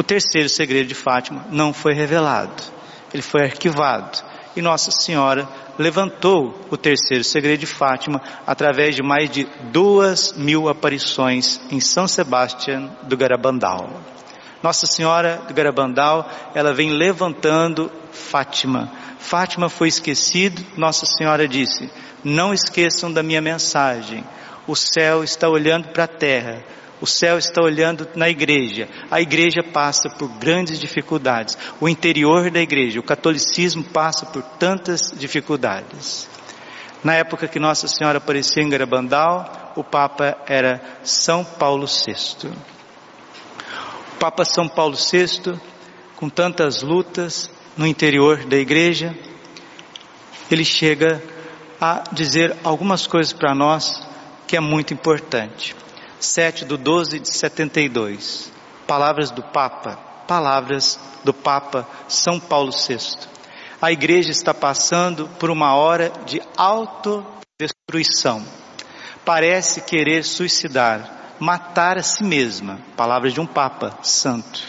O 0.00 0.02
terceiro 0.02 0.48
segredo 0.48 0.86
de 0.86 0.94
Fátima 0.94 1.44
não 1.50 1.74
foi 1.74 1.92
revelado, 1.92 2.62
ele 3.12 3.22
foi 3.22 3.42
arquivado 3.42 4.16
e 4.56 4.62
Nossa 4.62 4.90
Senhora 4.90 5.46
levantou 5.78 6.58
o 6.70 6.76
terceiro 6.78 7.22
segredo 7.22 7.60
de 7.60 7.66
Fátima 7.66 8.18
através 8.46 8.96
de 8.96 9.02
mais 9.02 9.28
de 9.28 9.46
duas 9.70 10.32
mil 10.32 10.70
aparições 10.70 11.60
em 11.70 11.80
São 11.80 12.08
Sebastião 12.08 12.96
do 13.02 13.14
Garabandal. 13.14 13.90
Nossa 14.62 14.86
Senhora 14.86 15.42
do 15.46 15.52
Garabandal, 15.52 16.26
ela 16.54 16.72
vem 16.72 16.96
levantando 16.96 17.92
Fátima. 18.10 18.90
Fátima 19.18 19.68
foi 19.68 19.88
esquecido, 19.88 20.64
Nossa 20.78 21.04
Senhora 21.04 21.46
disse: 21.46 21.90
Não 22.24 22.54
esqueçam 22.54 23.12
da 23.12 23.22
minha 23.22 23.42
mensagem. 23.42 24.24
O 24.66 24.74
céu 24.74 25.22
está 25.22 25.46
olhando 25.46 25.88
para 25.88 26.04
a 26.04 26.08
terra 26.08 26.64
o 27.00 27.06
céu 27.06 27.38
está 27.38 27.62
olhando 27.62 28.06
na 28.14 28.28
igreja. 28.28 28.88
A 29.10 29.20
igreja 29.20 29.62
passa 29.62 30.10
por 30.10 30.28
grandes 30.38 30.78
dificuldades. 30.78 31.56
O 31.80 31.88
interior 31.88 32.50
da 32.50 32.60
igreja, 32.60 33.00
o 33.00 33.02
catolicismo 33.02 33.82
passa 33.82 34.26
por 34.26 34.42
tantas 34.42 35.00
dificuldades. 35.16 36.28
Na 37.02 37.14
época 37.14 37.48
que 37.48 37.58
Nossa 37.58 37.88
Senhora 37.88 38.18
apareceu 38.18 38.62
em 38.62 38.68
Garabandal, 38.68 39.72
o 39.74 39.82
Papa 39.82 40.36
era 40.46 40.82
São 41.02 41.42
Paulo 41.42 41.86
VI. 41.86 42.48
O 44.14 44.18
Papa 44.18 44.44
São 44.44 44.68
Paulo 44.68 44.96
VI, 44.96 45.58
com 46.16 46.28
tantas 46.28 46.82
lutas 46.82 47.50
no 47.76 47.86
interior 47.86 48.44
da 48.44 48.58
igreja, 48.58 49.16
ele 50.50 50.64
chega 50.64 51.22
a 51.80 52.02
dizer 52.12 52.54
algumas 52.62 53.06
coisas 53.06 53.32
para 53.32 53.54
nós 53.54 54.06
que 54.46 54.56
é 54.56 54.60
muito 54.60 54.92
importante. 54.92 55.74
7 56.20 56.64
do 56.64 56.76
12 56.76 57.18
de 57.18 57.28
72. 57.28 58.52
Palavras 58.86 59.30
do 59.30 59.42
Papa, 59.42 59.98
palavras 60.26 60.98
do 61.24 61.32
Papa 61.32 61.88
São 62.08 62.38
Paulo 62.38 62.70
VI. 62.72 62.98
A 63.80 63.90
igreja 63.90 64.30
está 64.30 64.52
passando 64.52 65.28
por 65.38 65.50
uma 65.50 65.74
hora 65.74 66.12
de 66.26 66.42
autodestruição. 66.56 68.44
Parece 69.24 69.80
querer 69.80 70.22
suicidar, 70.24 71.34
matar 71.38 71.96
a 71.96 72.02
si 72.02 72.22
mesma. 72.22 72.78
Palavras 72.96 73.32
de 73.32 73.40
um 73.40 73.46
Papa 73.46 73.98
Santo. 74.02 74.60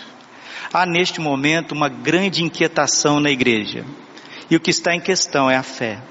Há 0.74 0.86
neste 0.86 1.20
momento 1.20 1.74
uma 1.74 1.90
grande 1.90 2.42
inquietação 2.42 3.20
na 3.20 3.30
igreja. 3.30 3.86
E 4.50 4.56
o 4.56 4.60
que 4.60 4.70
está 4.70 4.96
em 4.96 5.02
questão 5.02 5.50
é 5.50 5.58
a 5.58 5.64
fé. 5.64 6.02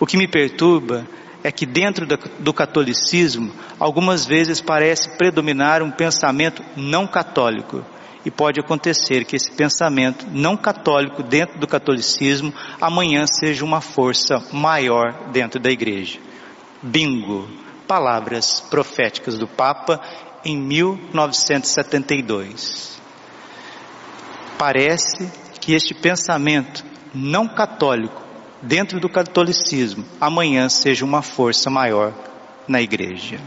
O 0.00 0.06
que 0.06 0.16
me 0.16 0.26
perturba 0.26 1.06
é 1.44 1.52
que 1.52 1.64
dentro 1.66 2.06
do 2.38 2.54
catolicismo, 2.54 3.52
algumas 3.78 4.24
vezes 4.24 4.62
parece 4.62 5.10
predominar 5.18 5.82
um 5.82 5.90
pensamento 5.90 6.64
não 6.74 7.06
católico. 7.06 7.84
E 8.24 8.30
pode 8.30 8.58
acontecer 8.58 9.26
que 9.26 9.36
esse 9.36 9.50
pensamento 9.50 10.26
não 10.32 10.56
católico 10.56 11.22
dentro 11.22 11.60
do 11.60 11.66
catolicismo 11.66 12.54
amanhã 12.80 13.26
seja 13.26 13.62
uma 13.62 13.82
força 13.82 14.42
maior 14.50 15.28
dentro 15.30 15.60
da 15.60 15.70
igreja. 15.70 16.18
Bingo! 16.82 17.46
Palavras 17.86 18.62
proféticas 18.62 19.38
do 19.38 19.46
Papa 19.46 20.00
em 20.42 20.56
1972. 20.56 22.98
Parece 24.56 25.30
que 25.60 25.74
este 25.74 25.92
pensamento 25.92 26.82
não 27.14 27.46
católico 27.46 28.23
dentro 28.64 28.98
do 28.98 29.08
catolicismo, 29.08 30.04
amanhã 30.20 30.68
seja 30.68 31.04
uma 31.04 31.22
força 31.22 31.70
maior 31.70 32.12
na 32.66 32.80
igreja. 32.80 33.38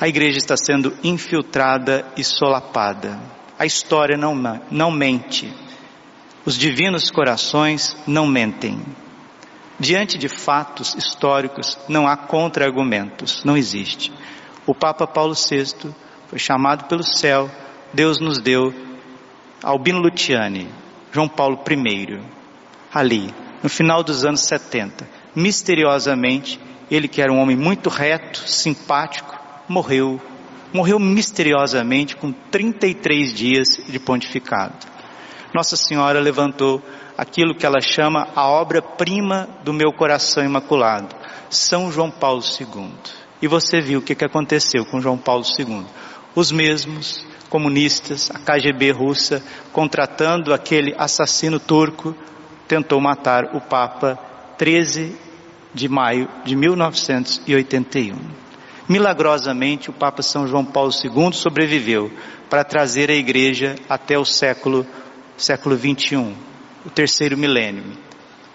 A 0.00 0.06
igreja 0.06 0.38
está 0.38 0.56
sendo 0.56 0.94
infiltrada 1.02 2.06
e 2.16 2.22
solapada. 2.22 3.18
A 3.58 3.64
história 3.64 4.16
não, 4.16 4.34
não 4.70 4.90
mente. 4.90 5.52
Os 6.44 6.58
divinos 6.58 7.10
corações 7.10 7.96
não 8.06 8.26
mentem. 8.26 8.80
Diante 9.80 10.18
de 10.18 10.28
fatos 10.28 10.94
históricos, 10.94 11.78
não 11.88 12.06
há 12.06 12.16
contra-argumentos, 12.16 13.42
não 13.44 13.56
existe. 13.56 14.12
O 14.66 14.74
Papa 14.74 15.06
Paulo 15.06 15.34
VI 15.34 15.94
foi 16.28 16.38
chamado 16.38 16.84
pelo 16.84 17.02
céu, 17.02 17.50
Deus 17.92 18.20
nos 18.20 18.38
deu 18.38 18.74
Albino 19.62 19.98
Luciani, 19.98 20.68
João 21.12 21.28
Paulo 21.28 21.62
I, 21.68 22.20
ali, 22.92 23.34
no 23.62 23.68
final 23.68 24.02
dos 24.02 24.24
anos 24.24 24.40
70. 24.42 25.08
Misteriosamente, 25.34 26.60
ele 26.90 27.08
que 27.08 27.20
era 27.20 27.32
um 27.32 27.38
homem 27.38 27.56
muito 27.56 27.88
reto, 27.88 28.38
simpático, 28.48 29.38
morreu. 29.68 30.20
Morreu 30.72 30.98
misteriosamente 30.98 32.16
com 32.16 32.32
33 32.32 33.32
dias 33.32 33.68
de 33.88 33.98
pontificado. 33.98 34.74
Nossa 35.54 35.76
Senhora 35.76 36.20
levantou 36.20 36.82
aquilo 37.16 37.54
que 37.54 37.64
ela 37.64 37.80
chama 37.80 38.28
a 38.34 38.46
obra-prima 38.46 39.48
do 39.64 39.72
meu 39.72 39.92
coração 39.92 40.44
imaculado, 40.44 41.14
São 41.48 41.90
João 41.90 42.10
Paulo 42.10 42.42
II. 42.42 42.90
E 43.40 43.48
você 43.48 43.80
viu 43.80 44.00
o 44.00 44.02
que 44.02 44.24
aconteceu 44.24 44.84
com 44.84 45.00
João 45.00 45.16
Paulo 45.16 45.44
II. 45.58 45.84
Os 46.34 46.52
mesmos 46.52 47.24
comunistas, 47.48 48.30
a 48.30 48.38
KGB 48.38 48.90
russa, 48.90 49.42
contratando 49.72 50.52
aquele 50.52 50.94
assassino 50.98 51.58
turco 51.58 52.14
tentou 52.66 53.00
matar 53.00 53.54
o 53.54 53.60
Papa 53.60 54.18
13 54.58 55.16
de 55.72 55.88
maio 55.88 56.28
de 56.44 56.56
1981. 56.56 58.16
Milagrosamente, 58.88 59.90
o 59.90 59.92
Papa 59.92 60.22
São 60.22 60.46
João 60.46 60.64
Paulo 60.64 60.90
II 60.92 61.32
sobreviveu 61.32 62.10
para 62.48 62.64
trazer 62.64 63.10
a 63.10 63.14
igreja 63.14 63.74
até 63.88 64.18
o 64.18 64.24
século, 64.24 64.86
século 65.36 65.76
21, 65.76 66.34
o 66.84 66.90
terceiro 66.90 67.36
milênio. 67.36 67.84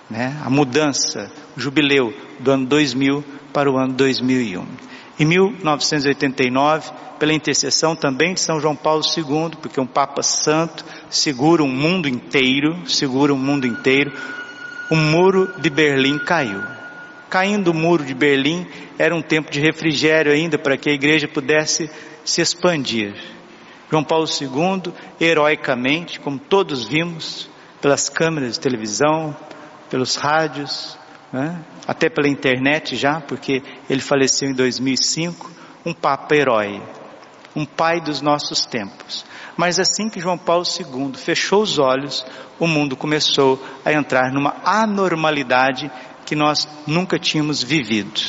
Né? 0.09 0.35
A 0.43 0.49
mudança, 0.49 1.31
o 1.55 1.59
jubileu 1.59 2.13
do 2.39 2.51
ano 2.51 2.65
2000 2.65 3.23
para 3.53 3.69
o 3.69 3.77
ano 3.77 3.93
2001. 3.93 4.90
Em 5.19 5.25
1989, 5.25 6.91
pela 7.19 7.33
intercessão 7.33 7.95
também 7.95 8.33
de 8.33 8.39
São 8.39 8.59
João 8.59 8.75
Paulo 8.75 9.03
II, 9.15 9.57
porque 9.61 9.79
um 9.79 9.85
Papa 9.85 10.23
Santo 10.23 10.83
segura 11.09 11.63
um 11.63 11.71
mundo 11.71 12.07
inteiro, 12.07 12.87
segura 12.87 13.33
um 13.33 13.37
mundo 13.37 13.67
inteiro, 13.67 14.11
o 14.89 14.95
muro 14.95 15.53
de 15.59 15.69
Berlim 15.69 16.17
caiu. 16.19 16.61
Caindo 17.29 17.69
o 17.69 17.73
muro 17.73 18.03
de 18.03 18.13
Berlim, 18.13 18.65
era 18.97 19.15
um 19.15 19.21
tempo 19.21 19.51
de 19.51 19.59
refrigério 19.59 20.31
ainda 20.31 20.57
para 20.57 20.75
que 20.75 20.89
a 20.89 20.93
igreja 20.93 21.27
pudesse 21.27 21.89
se 22.25 22.41
expandir. 22.41 23.13
João 23.89 24.03
Paulo 24.03 24.25
II, 24.25 24.93
heroicamente, 25.19 26.19
como 26.19 26.39
todos 26.39 26.85
vimos, 26.85 27.49
pelas 27.81 28.09
câmeras 28.09 28.53
de 28.53 28.59
televisão, 28.59 29.35
pelos 29.89 30.15
rádios, 30.15 30.97
né? 31.31 31.63
até 31.87 32.09
pela 32.09 32.27
internet 32.27 32.95
já, 32.95 33.21
porque 33.21 33.63
ele 33.89 34.01
faleceu 34.01 34.49
em 34.49 34.53
2005, 34.53 35.49
um 35.85 35.93
Papa 35.93 36.35
herói, 36.35 36.81
um 37.55 37.65
pai 37.65 37.99
dos 38.01 38.21
nossos 38.21 38.65
tempos. 38.65 39.25
Mas 39.57 39.79
assim 39.79 40.09
que 40.09 40.19
João 40.19 40.37
Paulo 40.37 40.63
II 40.63 41.13
fechou 41.15 41.61
os 41.61 41.77
olhos, 41.77 42.25
o 42.59 42.67
mundo 42.67 42.95
começou 42.95 43.61
a 43.83 43.91
entrar 43.91 44.31
numa 44.31 44.55
anormalidade 44.63 45.91
que 46.25 46.35
nós 46.35 46.67
nunca 46.87 47.19
tínhamos 47.19 47.61
vivido. 47.61 48.21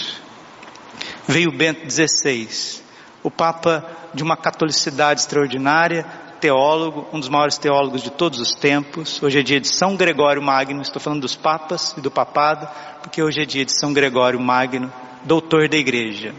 Veio 1.27 1.53
Bento 1.53 1.89
XVI, 1.89 2.83
o 3.23 3.31
Papa 3.31 3.87
de 4.13 4.23
uma 4.23 4.37
catolicidade 4.37 5.21
extraordinária, 5.21 6.05
teólogo, 6.43 7.07
um 7.13 7.21
dos 7.21 7.29
maiores 7.29 7.57
teólogos 7.57 8.03
de 8.03 8.11
todos 8.11 8.41
os 8.41 8.53
tempos. 8.53 9.23
Hoje 9.23 9.39
é 9.39 9.43
dia 9.45 9.61
de 9.61 9.69
São 9.69 9.95
Gregório 9.95 10.43
Magno, 10.43 10.83
estou 10.83 11.01
falando 11.01 11.21
dos 11.21 11.37
papas 11.37 11.95
e 11.97 12.01
do 12.01 12.11
papado, 12.11 12.69
porque 13.01 13.23
hoje 13.23 13.43
é 13.43 13.45
dia 13.45 13.65
de 13.65 13.71
São 13.79 13.93
Gregório 13.93 14.41
Magno, 14.41 14.93
doutor 15.23 15.69
da 15.69 15.77
igreja. 15.77 16.35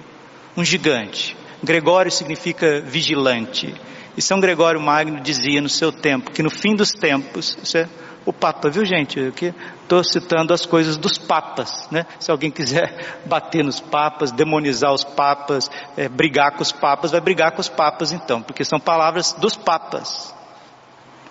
Um 0.58 0.66
gigante. 0.66 1.38
Gregório 1.64 2.12
significa 2.12 2.82
vigilante. 2.82 3.74
E 4.18 4.22
São 4.22 4.42
Gregório 4.42 4.82
Magno 4.82 5.22
dizia 5.22 5.62
no 5.62 5.70
seu 5.70 5.90
tempo 5.90 6.32
que 6.32 6.44
no 6.44 6.50
fim 6.50 6.76
dos 6.76 6.92
tempos, 6.92 7.58
isso 7.64 7.78
é 7.78 7.88
o 8.26 8.32
Papa, 8.32 8.70
viu 8.70 8.86
gente? 8.86 9.20
Aqui 9.20 9.54
estou 9.82 10.04
citando 10.04 10.54
as 10.54 10.66
coisas 10.66 10.98
dos 10.98 11.18
papas, 11.18 11.88
né? 11.92 12.06
Se 12.20 12.32
alguém 12.32 12.50
quiser 12.50 13.20
bater 13.26 13.64
nos 13.64 13.80
papas, 13.80 14.32
demonizar 14.32 14.94
os 14.94 15.04
papas, 15.04 15.70
é, 15.98 16.08
brigar 16.08 16.52
com 16.52 16.62
os 16.62 16.72
papas, 16.72 17.12
vai 17.12 17.22
brigar 17.22 17.52
com 17.52 17.62
os 17.62 17.70
papas 17.70 18.12
então, 18.12 18.42
porque 18.42 18.64
são 18.64 18.80
palavras 18.80 19.34
dos 19.34 19.56
papas. 19.56 20.34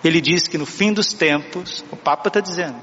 Ele 0.03 0.19
diz 0.19 0.47
que 0.47 0.57
no 0.57 0.65
fim 0.65 0.91
dos 0.91 1.13
tempos, 1.13 1.83
o 1.89 1.95
Papa 1.95 2.27
está 2.27 2.39
dizendo, 2.41 2.75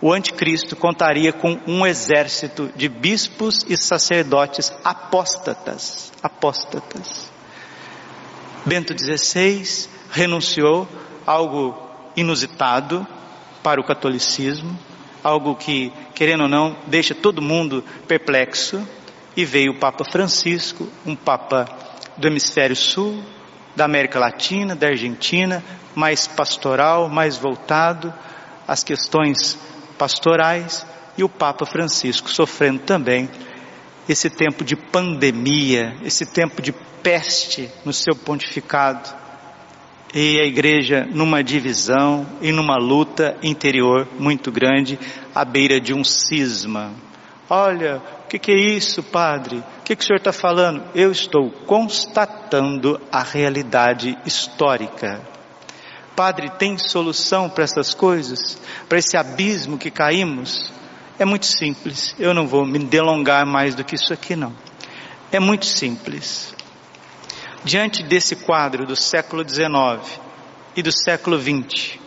o 0.00 0.12
anticristo 0.12 0.76
contaria 0.76 1.32
com 1.32 1.58
um 1.66 1.86
exército 1.86 2.70
de 2.76 2.88
bispos 2.88 3.64
e 3.68 3.76
sacerdotes 3.76 4.72
apóstatas, 4.84 6.12
apóstatas. 6.22 7.30
Bento 8.64 8.94
XVI 8.96 9.88
renunciou 10.10 10.88
algo 11.26 11.76
inusitado, 12.16 13.06
para 13.62 13.80
o 13.80 13.84
catolicismo, 13.84 14.78
algo 15.22 15.54
que, 15.54 15.92
querendo 16.14 16.42
ou 16.42 16.48
não, 16.48 16.76
deixa 16.86 17.14
todo 17.14 17.42
mundo 17.42 17.84
perplexo, 18.06 18.86
e 19.36 19.44
veio 19.44 19.72
o 19.72 19.78
Papa 19.78 20.04
Francisco, 20.04 20.88
um 21.06 21.14
Papa 21.14 21.68
do 22.16 22.26
hemisfério 22.26 22.74
sul, 22.74 23.22
da 23.76 23.84
América 23.84 24.18
Latina, 24.18 24.74
da 24.74 24.88
Argentina, 24.88 25.62
mais 25.94 26.26
pastoral, 26.26 27.08
mais 27.08 27.36
voltado 27.36 28.12
às 28.66 28.82
questões 28.82 29.56
pastorais, 29.96 30.84
e 31.16 31.24
o 31.24 31.28
Papa 31.28 31.66
Francisco 31.66 32.28
sofrendo 32.28 32.80
também 32.80 33.28
esse 34.08 34.30
tempo 34.30 34.64
de 34.64 34.74
pandemia, 34.74 35.96
esse 36.02 36.24
tempo 36.26 36.62
de 36.62 36.72
peste 37.02 37.70
no 37.84 37.92
seu 37.92 38.14
pontificado 38.14 39.08
e 40.14 40.40
a 40.40 40.44
igreja 40.44 41.06
numa 41.10 41.42
divisão 41.42 42.26
e 42.40 42.50
numa 42.50 42.76
luta 42.76 43.36
interior 43.42 44.08
muito 44.18 44.50
grande, 44.50 44.98
à 45.34 45.44
beira 45.44 45.80
de 45.80 45.92
um 45.92 46.02
cisma. 46.02 46.92
Olha, 47.50 48.02
o 48.24 48.28
que, 48.28 48.38
que, 48.38 48.52
é 48.52 48.56
isso, 48.56 49.02
padre? 49.02 49.58
O 49.80 49.82
que, 49.82 49.96
que 49.96 50.02
o 50.02 50.06
senhor 50.06 50.18
está 50.18 50.32
falando? 50.32 50.82
Eu 50.94 51.10
estou 51.10 51.50
constatando 51.66 53.00
a 53.10 53.22
realidade 53.22 54.18
histórica. 54.26 55.20
Padre, 56.14 56.50
tem 56.58 56.76
solução 56.76 57.48
para 57.48 57.64
essas 57.64 57.94
coisas? 57.94 58.60
Para 58.88 58.98
esse 58.98 59.16
abismo 59.16 59.78
que 59.78 59.90
caímos? 59.90 60.72
É 61.18 61.24
muito 61.24 61.46
simples. 61.46 62.14
Eu 62.18 62.34
não 62.34 62.46
vou 62.46 62.66
me 62.66 62.78
delongar 62.78 63.46
mais 63.46 63.74
do 63.74 63.84
que 63.84 63.94
isso 63.94 64.12
aqui, 64.12 64.36
não. 64.36 64.52
É 65.32 65.40
muito 65.40 65.66
simples. 65.66 66.54
Diante 67.64 68.02
desse 68.02 68.36
quadro 68.36 68.86
do 68.86 68.94
século 68.94 69.46
XIX 69.46 70.20
e 70.76 70.82
do 70.82 70.92
século 70.92 71.38
XX, 71.38 71.98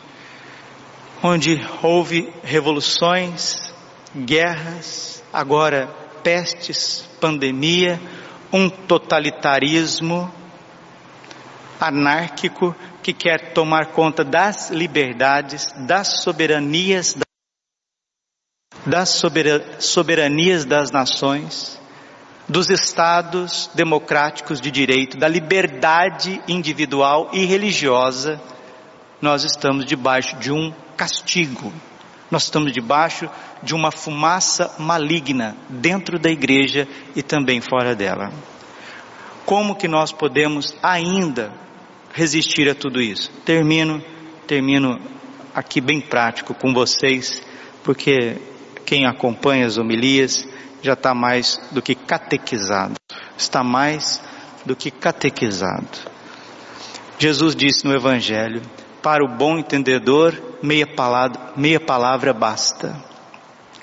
onde 1.21 1.59
houve 1.83 2.33
revoluções, 2.41 3.73
guerras, 4.15 5.23
agora 5.31 5.87
pestes, 6.23 7.07
pandemia, 7.19 7.99
um 8.51 8.69
totalitarismo 8.69 10.31
anárquico 11.79 12.75
que 13.01 13.11
quer 13.11 13.53
tomar 13.53 13.87
conta 13.87 14.23
das 14.23 14.69
liberdades, 14.69 15.67
das 15.87 16.21
soberanias, 16.21 17.17
das 18.85 19.21
soberanias 19.79 20.65
das 20.65 20.91
nações, 20.91 21.80
dos 22.51 22.69
estados 22.69 23.69
democráticos 23.73 24.59
de 24.59 24.69
direito, 24.69 25.17
da 25.17 25.27
liberdade 25.27 26.41
individual 26.49 27.29
e 27.31 27.45
religiosa, 27.45 28.41
nós 29.21 29.45
estamos 29.45 29.85
debaixo 29.85 30.35
de 30.35 30.51
um 30.51 30.73
castigo. 30.97 31.71
Nós 32.29 32.43
estamos 32.43 32.73
debaixo 32.73 33.29
de 33.63 33.73
uma 33.73 33.89
fumaça 33.89 34.75
maligna 34.77 35.55
dentro 35.69 36.19
da 36.19 36.29
igreja 36.29 36.89
e 37.15 37.23
também 37.23 37.61
fora 37.61 37.95
dela. 37.95 38.33
Como 39.45 39.75
que 39.75 39.87
nós 39.87 40.11
podemos 40.11 40.75
ainda 40.83 41.53
resistir 42.13 42.69
a 42.69 42.75
tudo 42.75 43.01
isso? 43.01 43.31
Termino, 43.45 44.03
termino 44.45 44.99
aqui 45.55 45.79
bem 45.79 46.01
prático 46.01 46.53
com 46.53 46.73
vocês, 46.73 47.41
porque 47.81 48.35
quem 48.85 49.05
acompanha 49.05 49.65
as 49.65 49.77
homilias 49.77 50.50
já 50.81 50.93
está 50.93 51.13
mais 51.13 51.59
do 51.71 51.81
que 51.81 51.95
catequizado. 51.95 52.95
Está 53.37 53.63
mais 53.63 54.21
do 54.65 54.75
que 54.75 54.91
catequizado. 54.91 55.87
Jesus 57.19 57.55
disse 57.55 57.85
no 57.85 57.93
Evangelho: 57.93 58.61
para 59.01 59.23
o 59.23 59.27
bom 59.27 59.57
entendedor, 59.57 60.39
meia 60.61 60.87
palavra, 60.87 61.53
meia 61.55 61.79
palavra 61.79 62.33
basta. 62.33 62.95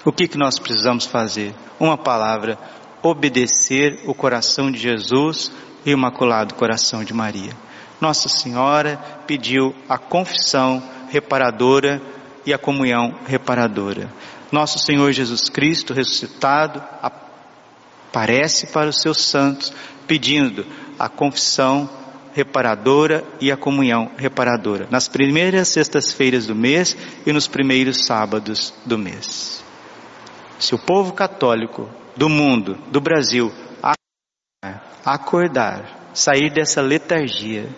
O 0.05 0.13
que, 0.13 0.29
que 0.29 0.39
nós 0.39 0.59
precisamos 0.59 1.07
fazer? 1.07 1.55
Uma 1.79 1.97
palavra: 1.97 2.59
obedecer 3.03 4.01
o 4.07 4.15
coração 4.15 4.71
de 4.71 4.79
Jesus 4.79 5.53
e 5.85 5.91
o 5.91 5.93
imaculado 5.93 6.55
coração 6.55 7.05
de 7.05 7.15
Maria. 7.15 7.53
Nossa 8.01 8.29
Senhora 8.29 8.97
pediu 9.27 9.75
a 9.89 9.99
confissão 9.99 10.83
reparadora 11.11 12.01
e 12.47 12.53
a 12.53 12.59
comunhão 12.59 13.15
reparadora 13.27 14.09
nosso 14.51 14.79
Senhor 14.79 15.13
Jesus 15.13 15.49
Cristo 15.49 15.93
ressuscitado 15.93 16.83
aparece 17.03 18.69
para 18.69 18.89
os 18.89 19.01
seus 19.01 19.23
santos 19.23 19.73
pedindo 20.07 20.67
a 20.99 21.09
confissão 21.09 21.89
reparadora 22.33 23.25
e 23.41 23.51
a 23.51 23.57
comunhão 23.57 24.11
reparadora 24.17 24.87
nas 24.91 25.09
primeiras 25.09 25.69
sextas-feiras 25.69 26.47
do 26.47 26.55
mês 26.55 26.97
e 27.27 27.33
nos 27.33 27.47
primeiros 27.47 28.07
sábados 28.07 28.73
do 28.87 28.97
mês. 28.97 29.63
Se 30.59 30.75
o 30.75 30.79
povo 30.79 31.13
católico 31.13 31.89
do 32.17 32.29
mundo, 32.29 32.77
do 32.91 33.01
Brasil, 33.01 33.53
acordar, 35.05 36.11
sair 36.13 36.53
dessa 36.53 36.81
letargia, 36.81 37.69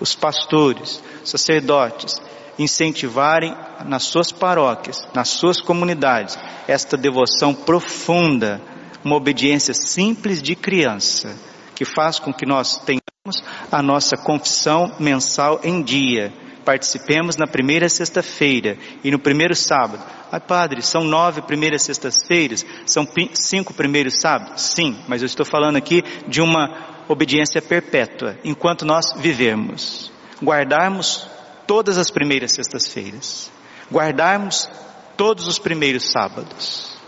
os 0.00 0.14
pastores, 0.14 1.02
sacerdotes, 1.24 2.20
incentivarem 2.58 3.54
nas 3.84 4.04
suas 4.04 4.30
paróquias, 4.30 5.06
nas 5.14 5.28
suas 5.28 5.60
comunidades, 5.60 6.38
esta 6.68 6.96
devoção 6.96 7.54
profunda, 7.54 8.60
uma 9.04 9.16
obediência 9.16 9.74
simples 9.74 10.42
de 10.42 10.54
criança, 10.54 11.36
que 11.74 11.84
faz 11.84 12.18
com 12.18 12.32
que 12.32 12.46
nós 12.46 12.76
tenhamos 12.78 13.42
a 13.70 13.82
nossa 13.82 14.16
confissão 14.16 14.92
mensal 14.98 15.60
em 15.64 15.82
dia. 15.82 16.32
Participemos 16.64 17.36
na 17.36 17.46
primeira 17.46 17.88
sexta-feira 17.88 18.78
e 19.02 19.10
no 19.10 19.18
primeiro 19.18 19.54
sábado. 19.56 20.02
Ah, 20.30 20.38
padre, 20.38 20.80
são 20.80 21.02
nove 21.02 21.42
primeiras 21.42 21.82
sextas-feiras? 21.82 22.64
São 22.86 23.06
cinco 23.34 23.74
primeiros 23.74 24.20
sábados? 24.20 24.62
Sim, 24.62 24.96
mas 25.08 25.22
eu 25.22 25.26
estou 25.26 25.44
falando 25.44 25.76
aqui 25.76 26.04
de 26.28 26.40
uma 26.40 27.02
obediência 27.08 27.60
perpétua, 27.60 28.38
enquanto 28.44 28.84
nós 28.84 29.06
vivemos. 29.18 30.12
Guardarmos 30.40 31.28
todas 31.72 31.96
as 31.96 32.10
primeiras 32.10 32.52
sextas-feiras, 32.52 33.50
guardarmos 33.90 34.68
todos 35.16 35.46
os 35.46 35.58
primeiros 35.58 36.12
sábados. 36.12 36.98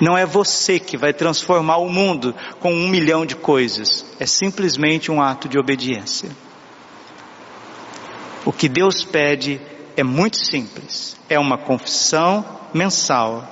Não 0.00 0.18
é 0.18 0.26
você 0.26 0.80
que 0.80 0.96
vai 0.96 1.12
transformar 1.12 1.76
o 1.76 1.88
mundo 1.88 2.34
com 2.58 2.74
um 2.74 2.88
milhão 2.88 3.24
de 3.24 3.36
coisas, 3.36 4.04
é 4.18 4.26
simplesmente 4.26 5.08
um 5.08 5.22
ato 5.22 5.48
de 5.48 5.56
obediência. 5.56 6.30
O 8.44 8.52
que 8.52 8.68
Deus 8.68 9.04
pede 9.04 9.60
é 9.96 10.02
muito 10.02 10.44
simples: 10.44 11.16
é 11.28 11.38
uma 11.38 11.56
confissão 11.56 12.44
mensal, 12.74 13.48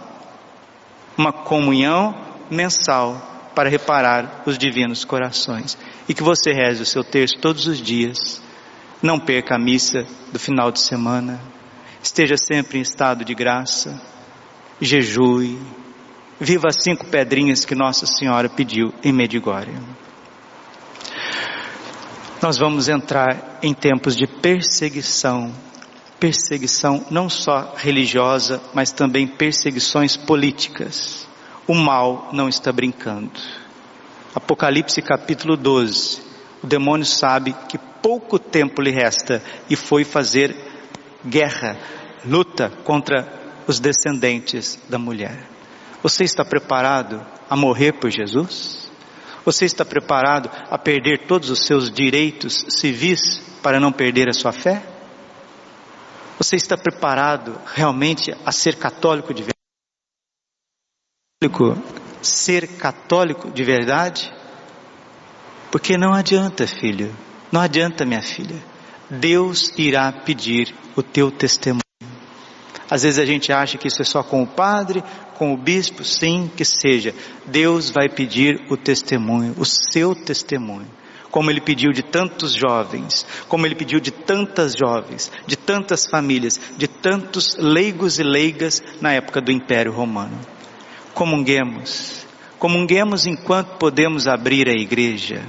uma 1.17 1.33
comunhão 1.33 2.13
mensal 2.51 3.53
para 3.55 3.69
reparar 3.69 4.43
os 4.45 4.59
divinos 4.59 5.05
corações. 5.05 5.79
E 6.09 6.13
que 6.13 6.25
você 6.25 6.51
reze 6.51 6.83
o 6.83 6.87
seu 6.87 7.05
texto 7.05 7.39
todos 7.39 7.69
os 7.69 7.79
dias 7.79 8.50
não 9.03 9.19
perca 9.19 9.57
a 9.57 9.59
missa 9.59 10.07
do 10.33 10.39
final 10.39 10.71
de 10.71 10.81
semana. 10.81 11.41
Esteja 12.03 12.37
sempre 12.37 12.79
em 12.79 12.83
estado 12.83 13.25
de 13.25 13.35
graça. 13.35 14.01
Jejue. 14.81 15.59
Viva 16.39 16.69
as 16.69 16.83
cinco 16.83 17.07
pedrinhas 17.07 17.65
que 17.65 17.75
Nossa 17.75 18.07
Senhora 18.07 18.49
pediu 18.49 18.95
em 19.03 19.13
Medigória. 19.13 19.75
Nós 22.43 22.57
vamos 22.57 22.89
entrar 22.89 23.59
em 23.63 23.75
tempos 23.75 24.17
de 24.17 24.27
perseguição, 24.27 25.53
perseguição 26.19 27.05
não 27.11 27.29
só 27.29 27.75
religiosa, 27.77 28.63
mas 28.73 28.93
também 28.93 29.27
perseguições 29.27 30.17
políticas. 30.17 31.29
O 31.67 31.75
mal 31.75 32.31
não 32.33 32.49
está 32.49 32.73
brincando. 32.73 33.39
Apocalipse 34.35 35.03
capítulo 35.03 35.55
12. 35.55 36.23
O 36.63 36.67
demônio 36.67 37.05
sabe 37.05 37.55
que 37.69 37.79
pouco 38.03 38.39
tempo 38.39 38.83
lhe 38.83 38.91
resta 38.91 39.43
e 39.69 39.77
foi 39.77 40.05
fazer 40.05 40.55
guerra, 41.25 41.79
luta 42.25 42.71
contra 42.85 43.41
os 43.67 43.79
descendentes 43.79 44.79
da 44.89 44.99
mulher. 44.99 45.47
Você 46.03 46.25
está 46.25 46.45
preparado 46.45 47.25
a 47.49 47.57
morrer 47.57 47.93
por 47.93 48.11
Jesus? 48.11 48.91
Você 49.45 49.65
está 49.65 49.85
preparado 49.85 50.51
a 50.71 50.79
perder 50.79 51.27
todos 51.27 51.51
os 51.51 51.67
seus 51.67 51.91
direitos 51.91 52.67
civis 52.69 53.41
para 53.63 53.81
não 53.81 53.93
perder 53.93 54.29
a 54.29 54.33
sua 54.33 54.53
fé? 54.53 54.83
Você 56.39 56.57
está 56.57 56.77
preparado 56.77 57.61
realmente 57.67 58.35
a 58.45 58.53
ser 58.53 58.77
católico 58.77 59.35
de 59.35 59.43
verdade? 59.43 59.55
Ser 62.23 62.67
católico 62.77 63.51
de 63.51 63.65
verdade? 63.65 64.33
Porque 65.71 65.97
não 65.97 66.13
adianta, 66.13 66.67
filho, 66.67 67.15
não 67.53 67.61
adianta, 67.61 68.05
minha 68.05 68.23
filha. 68.23 68.57
Deus 69.11 69.73
irá 69.77 70.13
pedir 70.13 70.75
o 70.95 71.03
teu 71.03 71.31
testemunho. 71.31 71.81
Às 72.89 73.03
vezes 73.03 73.19
a 73.19 73.25
gente 73.25 73.53
acha 73.53 73.79
que 73.79 73.89
isso 73.89 74.03
é 74.03 74.05
só 74.05 74.23
com 74.23 74.43
o 74.43 74.47
padre, 74.47 75.03
com 75.35 75.55
o 75.55 75.57
bispo, 75.57 76.05
sim, 76.05 76.51
que 76.57 76.65
seja. 76.65 77.15
Deus 77.47 77.91
vai 77.91 78.09
pedir 78.09 78.61
o 78.69 78.77
testemunho, 78.77 79.55
o 79.57 79.65
seu 79.65 80.15
testemunho. 80.15 80.87
Como 81.31 81.51
ele 81.51 81.61
pediu 81.61 81.93
de 81.93 82.03
tantos 82.03 82.53
jovens, 82.53 83.25
como 83.49 83.65
ele 83.65 83.77
pediu 83.77 84.01
de 84.01 84.11
tantas 84.11 84.75
jovens, 84.75 85.31
de 85.47 85.57
tantas 85.57 86.05
famílias, 86.07 86.61
de 86.77 86.89
tantos 86.89 87.57
leigos 87.57 88.19
e 88.19 88.25
leigas 88.25 88.83
na 89.01 89.13
época 89.13 89.41
do 89.41 89.53
Império 89.53 89.93
Romano. 89.93 90.37
Comunguemos, 91.15 92.27
comunguemos 92.59 93.27
enquanto 93.27 93.79
podemos 93.79 94.27
abrir 94.27 94.69
a 94.69 94.73
igreja, 94.73 95.47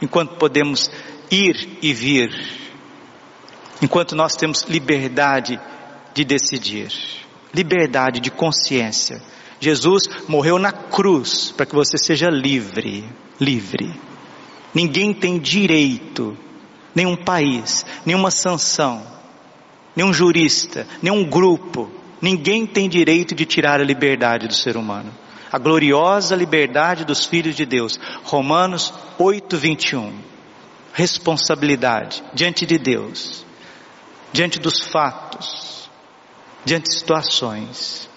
enquanto 0.00 0.36
podemos 0.36 0.90
ir 1.32 1.78
e 1.80 1.94
vir, 1.94 2.30
enquanto 3.80 4.14
nós 4.14 4.36
temos 4.36 4.64
liberdade 4.68 5.58
de 6.12 6.24
decidir, 6.24 6.92
liberdade 7.54 8.20
de 8.20 8.30
consciência. 8.30 9.22
Jesus 9.58 10.02
morreu 10.28 10.58
na 10.58 10.70
cruz 10.70 11.50
para 11.56 11.64
que 11.64 11.74
você 11.74 11.96
seja 11.96 12.28
livre, 12.28 13.04
livre. 13.40 13.98
Ninguém 14.74 15.14
tem 15.14 15.38
direito, 15.38 16.36
nenhum 16.94 17.16
país, 17.16 17.86
nenhuma 18.04 18.30
sanção, 18.30 19.02
nenhum 19.96 20.12
jurista, 20.12 20.86
nenhum 21.00 21.24
grupo, 21.24 21.90
ninguém 22.20 22.66
tem 22.66 22.88
direito 22.88 23.34
de 23.34 23.46
tirar 23.46 23.80
a 23.80 23.84
liberdade 23.84 24.48
do 24.48 24.54
ser 24.54 24.76
humano. 24.76 25.10
A 25.50 25.58
gloriosa 25.58 26.34
liberdade 26.34 27.04
dos 27.04 27.26
filhos 27.26 27.54
de 27.54 27.66
Deus. 27.66 28.00
Romanos 28.24 28.92
8, 29.18 29.56
21. 29.56 30.31
Responsabilidade 30.92 32.22
diante 32.34 32.66
de 32.66 32.78
Deus, 32.78 33.46
diante 34.32 34.58
dos 34.58 34.80
fatos, 34.88 35.90
diante 36.64 36.90
de 36.90 36.98
situações. 36.98 38.08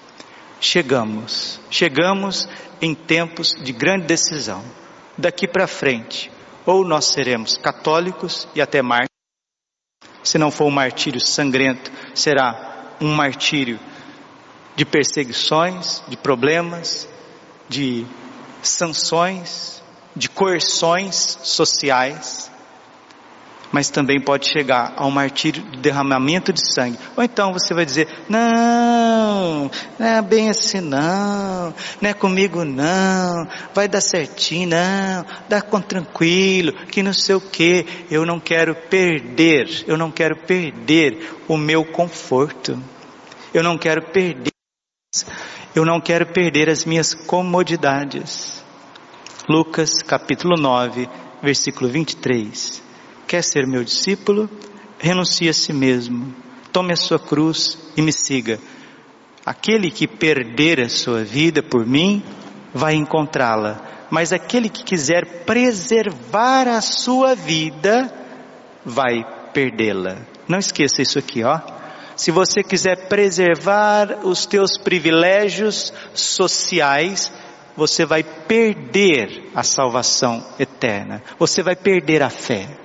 Chegamos, 0.59 1.59
chegamos 1.69 2.47
em 2.81 2.93
tempos 2.93 3.51
de 3.63 3.71
grande 3.71 4.05
decisão. 4.05 4.63
Daqui 5.17 5.47
para 5.47 5.67
frente, 5.67 6.29
ou 6.65 6.83
nós 6.83 7.05
seremos 7.05 7.57
católicos 7.57 8.47
e 8.53 8.61
até 8.61 8.81
mártires, 8.81 9.15
se 10.23 10.37
não 10.37 10.51
for 10.51 10.65
um 10.65 10.71
martírio 10.71 11.21
sangrento, 11.21 11.91
será 12.13 12.95
um 12.99 13.13
martírio 13.13 13.79
de 14.75 14.83
perseguições, 14.83 16.03
de 16.07 16.17
problemas, 16.17 17.07
de 17.69 18.05
sanções, 18.61 19.81
de 20.15 20.27
coerções 20.27 21.37
sociais, 21.43 22.51
mas 23.75 23.89
também 23.89 24.21
pode 24.21 24.47
chegar 24.47 24.93
ao 24.95 25.11
martírio 25.11 25.61
do 25.61 25.77
derramamento 25.79 26.53
de 26.53 26.61
sangue. 26.61 26.97
Ou 27.17 27.21
então 27.21 27.51
você 27.51 27.73
vai 27.73 27.85
dizer: 27.85 28.07
não, 28.29 29.69
não 29.99 30.07
é 30.07 30.21
bem 30.21 30.49
assim 30.49 30.79
não, 30.79 31.73
não 31.99 32.09
é 32.09 32.13
comigo 32.13 32.63
não, 32.63 33.45
vai 33.73 33.89
dar 33.89 33.99
certinho 33.99 34.69
não, 34.69 35.25
dá 35.49 35.61
com 35.61 35.81
tranquilo, 35.81 36.71
que 36.85 37.03
não 37.03 37.11
sei 37.11 37.35
o 37.35 37.41
que, 37.41 37.85
eu 38.09 38.25
não 38.25 38.39
quero 38.39 38.73
perder, 38.75 39.83
eu 39.85 39.97
não 39.97 40.09
quero 40.09 40.37
perder 40.37 41.35
o 41.45 41.57
meu 41.57 41.83
conforto, 41.83 42.81
eu 43.53 43.61
não 43.61 43.77
quero 43.77 44.03
perder, 44.03 44.53
eu 45.75 45.83
não 45.83 45.99
quero 45.99 46.27
perder 46.27 46.69
as 46.69 46.85
minhas 46.85 47.13
comodidades. 47.13 48.63
Lucas 49.49 50.01
capítulo 50.01 50.55
9, 50.55 51.09
versículo 51.43 51.89
23. 51.89 52.84
Quer 53.27 53.43
ser 53.43 53.65
meu 53.65 53.83
discípulo? 53.83 54.49
Renuncie 54.99 55.49
a 55.49 55.53
si 55.53 55.73
mesmo, 55.73 56.33
tome 56.71 56.93
a 56.93 56.95
sua 56.95 57.19
cruz 57.19 57.77
e 57.97 58.01
me 58.01 58.13
siga. 58.13 58.59
Aquele 59.45 59.89
que 59.89 60.07
perder 60.07 60.79
a 60.79 60.89
sua 60.89 61.23
vida 61.23 61.61
por 61.63 61.85
mim, 61.85 62.23
vai 62.73 62.93
encontrá-la. 62.93 63.81
Mas 64.11 64.31
aquele 64.31 64.69
que 64.69 64.83
quiser 64.83 65.43
preservar 65.43 66.67
a 66.67 66.81
sua 66.81 67.35
vida, 67.35 68.13
vai 68.85 69.25
perdê-la. 69.53 70.17
Não 70.47 70.59
esqueça 70.59 71.01
isso 71.01 71.17
aqui, 71.17 71.43
ó. 71.43 71.59
Se 72.15 72.31
você 72.31 72.63
quiser 72.63 73.07
preservar 73.07 74.19
os 74.23 74.45
teus 74.45 74.77
privilégios 74.77 75.91
sociais, 76.13 77.31
você 77.75 78.05
vai 78.05 78.23
perder 78.23 79.49
a 79.53 79.63
salvação 79.63 80.45
eterna. 80.59 81.21
Você 81.37 81.61
vai 81.61 81.75
perder 81.75 82.21
a 82.21 82.29
fé 82.29 82.84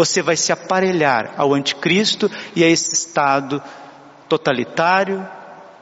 você 0.00 0.22
vai 0.22 0.34
se 0.34 0.50
aparelhar 0.50 1.34
ao 1.36 1.52
anticristo 1.52 2.30
e 2.56 2.64
a 2.64 2.66
esse 2.66 2.94
estado 2.94 3.62
totalitário, 4.30 5.28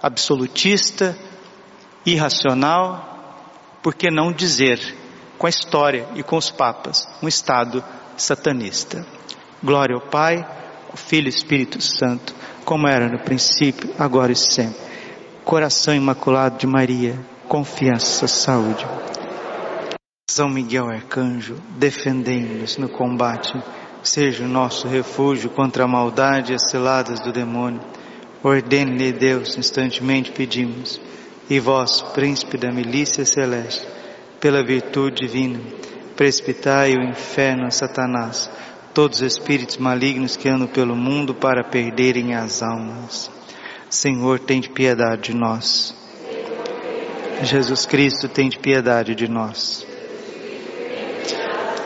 absolutista, 0.02 1.16
irracional, 2.04 3.78
por 3.80 3.94
que 3.94 4.10
não 4.10 4.32
dizer, 4.32 4.80
com 5.38 5.46
a 5.46 5.50
história 5.50 6.04
e 6.16 6.24
com 6.24 6.36
os 6.36 6.50
papas, 6.50 7.08
um 7.22 7.28
estado 7.28 7.84
satanista. 8.16 9.06
Glória 9.62 9.94
ao 9.94 10.00
Pai, 10.00 10.44
ao 10.90 10.96
Filho 10.96 11.26
e 11.26 11.28
Espírito 11.28 11.80
Santo, 11.80 12.34
como 12.64 12.88
era 12.88 13.08
no 13.08 13.20
princípio, 13.20 13.94
agora 13.96 14.32
e 14.32 14.36
sempre. 14.36 14.80
Coração 15.44 15.94
imaculado 15.94 16.58
de 16.58 16.66
Maria, 16.66 17.16
confiança, 17.46 18.26
saúde. 18.26 18.84
São 20.28 20.48
Miguel 20.48 20.90
Arcanjo, 20.90 21.54
defendendo-nos 21.78 22.76
no 22.78 22.88
combate 22.88 23.56
seja 24.02 24.44
o 24.44 24.48
nosso 24.48 24.86
refúgio 24.88 25.50
contra 25.50 25.84
a 25.84 25.88
maldade 25.88 26.52
e 26.52 26.54
as 26.54 26.70
ciladas 26.70 27.20
do 27.20 27.32
demônio. 27.32 27.80
Ordene-lhe 28.42 29.12
Deus, 29.12 29.58
instantemente 29.58 30.30
pedimos. 30.30 31.00
E 31.50 31.58
vós, 31.58 32.02
príncipe 32.02 32.56
da 32.56 32.70
milícia 32.70 33.24
celeste, 33.24 33.86
pela 34.38 34.62
virtude 34.62 35.26
divina, 35.26 35.58
precipitai 36.14 36.94
o 36.94 37.02
inferno 37.02 37.66
a 37.66 37.70
Satanás, 37.70 38.50
todos 38.92 39.20
os 39.20 39.32
espíritos 39.32 39.78
malignos 39.78 40.36
que 40.36 40.48
andam 40.48 40.68
pelo 40.68 40.94
mundo 40.94 41.34
para 41.34 41.64
perderem 41.64 42.34
as 42.34 42.62
almas. 42.62 43.30
Senhor, 43.88 44.38
tem 44.38 44.60
piedade 44.60 45.32
de 45.32 45.34
nós. 45.34 45.94
Jesus 47.42 47.86
Cristo, 47.86 48.28
tem 48.28 48.50
piedade 48.50 49.14
de 49.14 49.26
nós. 49.26 49.86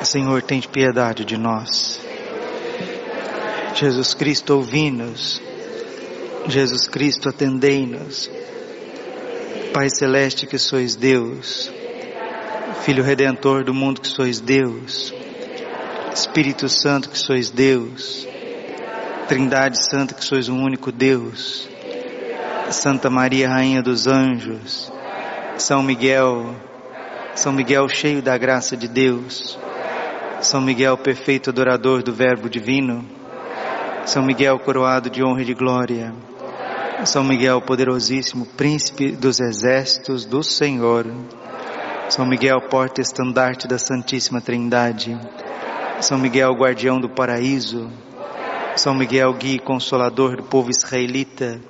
Senhor, 0.03 0.43
tem 0.43 0.61
piedade 0.61 1.25
de 1.25 1.37
nós. 1.37 2.02
Jesus 3.75 4.15
Cristo, 4.15 4.55
ouvi-nos. 4.55 5.41
Jesus 6.49 6.87
Cristo, 6.89 7.29
atendei-nos. 7.29 8.31
Pai 9.73 9.89
Celeste 9.89 10.47
que 10.47 10.59
sois 10.59 10.95
Deus, 10.95 11.73
Filho 12.83 13.03
Redentor 13.03 13.65
do 13.65 13.73
mundo 13.73 14.03
que 14.03 14.09
sois 14.09 14.39
Deus, 14.39 15.15
Espírito 16.15 16.69
Santo 16.69 17.09
que 17.09 17.19
sois 17.19 17.49
Deus, 17.49 18.29
Trindade 19.29 19.83
Santa 19.83 20.13
que 20.13 20.23
sois 20.23 20.51
um 20.51 20.63
único 20.63 20.93
Deus, 20.93 21.71
Santa 22.71 23.09
Maria 23.09 23.49
Rainha 23.49 23.83
dos 23.83 24.07
Anjos, 24.07 24.93
São 25.57 25.83
Miguel, 25.83 26.55
São 27.35 27.51
Miguel 27.51 27.89
cheio 27.89 28.21
da 28.21 28.37
graça 28.37 28.77
de 28.77 28.89
Deus, 28.89 29.59
São 30.43 30.61
Miguel 30.61 30.99
perfeito 30.99 31.49
adorador 31.49 32.03
do 32.03 32.13
Verbo 32.13 32.51
Divino, 32.51 33.22
são 34.05 34.23
Miguel, 34.23 34.59
coroado 34.59 35.09
de 35.09 35.23
honra 35.23 35.43
e 35.43 35.45
de 35.45 35.55
glória. 35.55 36.13
São 37.05 37.25
Miguel, 37.25 37.61
poderosíssimo, 37.61 38.47
príncipe 38.47 39.13
dos 39.13 39.41
exércitos 39.41 40.25
do 40.25 40.43
Senhor. 40.43 41.07
São 42.09 42.27
Miguel, 42.27 42.61
porta-estandarte 42.63 43.67
da 43.67 43.79
Santíssima 43.79 44.41
Trindade. 44.41 45.19
São 46.01 46.19
Miguel, 46.19 46.53
guardião 46.53 47.01
do 47.01 47.09
paraíso. 47.09 47.91
São 48.77 48.95
Miguel, 48.95 49.33
guia 49.35 49.57
e 49.57 49.59
consolador 49.59 50.37
do 50.37 50.43
povo 50.45 50.71
israelita. 50.71 51.61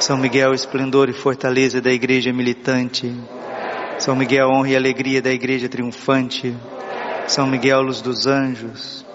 São 0.00 0.16
Miguel, 0.16 0.52
esplendor 0.52 1.08
e 1.08 1.12
fortaleza 1.12 1.80
da 1.80 1.92
igreja 1.92 2.32
militante. 2.32 3.14
São 3.98 4.16
Miguel, 4.16 4.48
honra 4.50 4.70
e 4.70 4.76
alegria 4.76 5.22
da 5.22 5.30
igreja 5.30 5.68
triunfante. 5.68 6.54
São 7.26 7.46
Miguel, 7.46 7.82
luz 7.82 8.00
dos 8.00 8.26
anjos. 8.26 9.05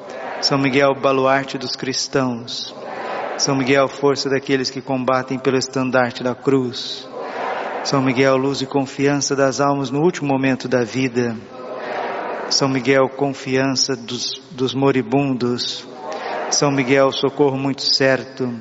São 0.42 0.58
Miguel, 0.58 0.96
baluarte 0.96 1.56
dos 1.56 1.76
cristãos. 1.76 2.76
São 3.38 3.56
Miguel, 3.56 3.88
força 3.88 4.28
daqueles 4.28 4.72
que 4.72 4.82
combatem 4.82 5.38
pelo 5.38 5.56
estandarte 5.56 6.24
da 6.24 6.34
cruz. 6.34 7.08
São 7.84 8.02
Miguel, 8.02 8.38
luz 8.38 8.60
e 8.60 8.66
confiança 8.66 9.36
das 9.36 9.62
almas 9.62 9.92
no 9.92 10.02
último 10.02 10.28
momento 10.28 10.68
da 10.68 10.84
vida. 10.84 11.38
São 12.50 12.68
Miguel, 12.68 13.08
confiança 13.10 13.96
dos, 13.96 14.42
dos 14.50 14.74
moribundos. 14.74 15.88
São 16.50 16.72
Miguel, 16.72 17.12
socorro 17.12 17.58
muito 17.58 17.84
certo. 17.84 18.52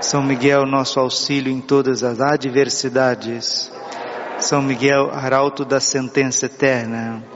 São 0.00 0.22
Miguel, 0.22 0.66
nosso 0.66 1.00
auxílio 1.00 1.50
em 1.50 1.62
todas 1.62 2.02
as 2.02 2.20
adversidades. 2.20 3.72
São 4.38 4.60
Miguel, 4.60 5.10
arauto 5.10 5.64
da 5.64 5.80
sentença 5.80 6.44
eterna. 6.44 7.35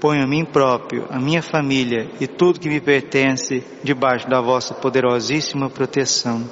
ponho 0.00 0.22
a 0.22 0.26
mim 0.26 0.44
próprio, 0.44 1.06
a 1.10 1.18
minha 1.18 1.42
família 1.42 2.08
e 2.20 2.26
tudo 2.26 2.60
que 2.60 2.68
me 2.68 2.80
pertence 2.80 3.64
debaixo 3.82 4.28
da 4.28 4.40
vossa 4.40 4.74
poderosíssima 4.74 5.68
proteção. 5.68 6.48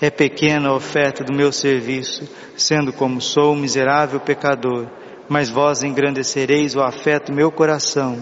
É 0.00 0.10
pequena 0.10 0.68
a 0.68 0.74
oferta 0.74 1.24
do 1.24 1.34
meu 1.34 1.52
serviço, 1.52 2.28
sendo 2.56 2.92
como 2.92 3.20
sou 3.20 3.54
miserável 3.54 4.20
pecador 4.20 4.88
mas 5.28 5.48
vós 5.48 5.82
engrandecereis 5.82 6.74
o 6.74 6.80
afeto 6.80 7.32
meu 7.32 7.50
coração. 7.50 8.18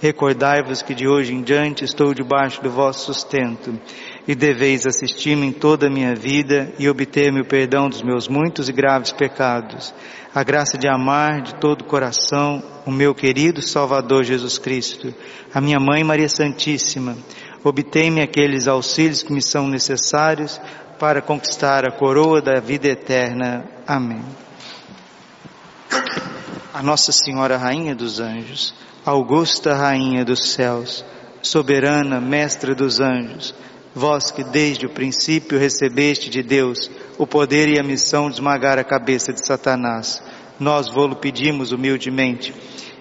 Recordai-vos 0.00 0.82
que 0.82 0.94
de 0.94 1.08
hoje 1.08 1.32
em 1.32 1.42
diante 1.42 1.84
estou 1.84 2.12
debaixo 2.12 2.62
do 2.62 2.70
vosso 2.70 3.06
sustento, 3.06 3.78
e 4.26 4.34
deveis 4.34 4.86
assistir-me 4.86 5.46
em 5.46 5.52
toda 5.52 5.86
a 5.86 5.90
minha 5.90 6.14
vida 6.14 6.72
e 6.78 6.88
obter-me 6.88 7.40
o 7.40 7.44
perdão 7.44 7.88
dos 7.88 8.02
meus 8.02 8.28
muitos 8.28 8.68
e 8.68 8.72
graves 8.72 9.12
pecados, 9.12 9.94
a 10.34 10.42
graça 10.42 10.76
de 10.76 10.88
amar 10.88 11.42
de 11.42 11.54
todo 11.56 11.82
o 11.82 11.86
coração 11.86 12.62
o 12.84 12.90
meu 12.90 13.14
querido 13.14 13.60
Salvador 13.60 14.22
Jesus 14.22 14.58
Cristo, 14.58 15.12
a 15.52 15.60
minha 15.60 15.80
Mãe 15.80 16.04
Maria 16.04 16.28
Santíssima. 16.28 17.16
Obtei-me 17.64 18.22
aqueles 18.22 18.68
auxílios 18.68 19.24
que 19.24 19.32
me 19.32 19.42
são 19.42 19.66
necessários 19.66 20.60
para 20.98 21.20
conquistar 21.20 21.84
a 21.84 21.90
coroa 21.90 22.40
da 22.40 22.60
vida 22.60 22.86
eterna. 22.86 23.64
Amém 23.86 24.22
a 26.76 26.82
Nossa 26.82 27.10
Senhora 27.10 27.56
Rainha 27.56 27.94
dos 27.94 28.20
Anjos, 28.20 28.74
Augusta 29.02 29.72
Rainha 29.72 30.26
dos 30.26 30.50
Céus, 30.52 31.02
Soberana 31.40 32.20
Mestra 32.20 32.74
dos 32.74 33.00
Anjos, 33.00 33.54
vós 33.96 34.30
que 34.30 34.44
desde 34.44 34.84
o 34.84 34.90
princípio 34.90 35.58
recebeste 35.58 36.28
de 36.28 36.42
Deus 36.42 36.90
o 37.16 37.26
poder 37.26 37.68
e 37.68 37.80
a 37.80 37.82
missão 37.82 38.28
de 38.28 38.34
esmagar 38.34 38.78
a 38.78 38.84
cabeça 38.84 39.32
de 39.32 39.44
Satanás, 39.44 40.22
nós 40.60 40.88
vô-lo 40.88 41.16
pedimos 41.16 41.72
humildemente. 41.72 42.54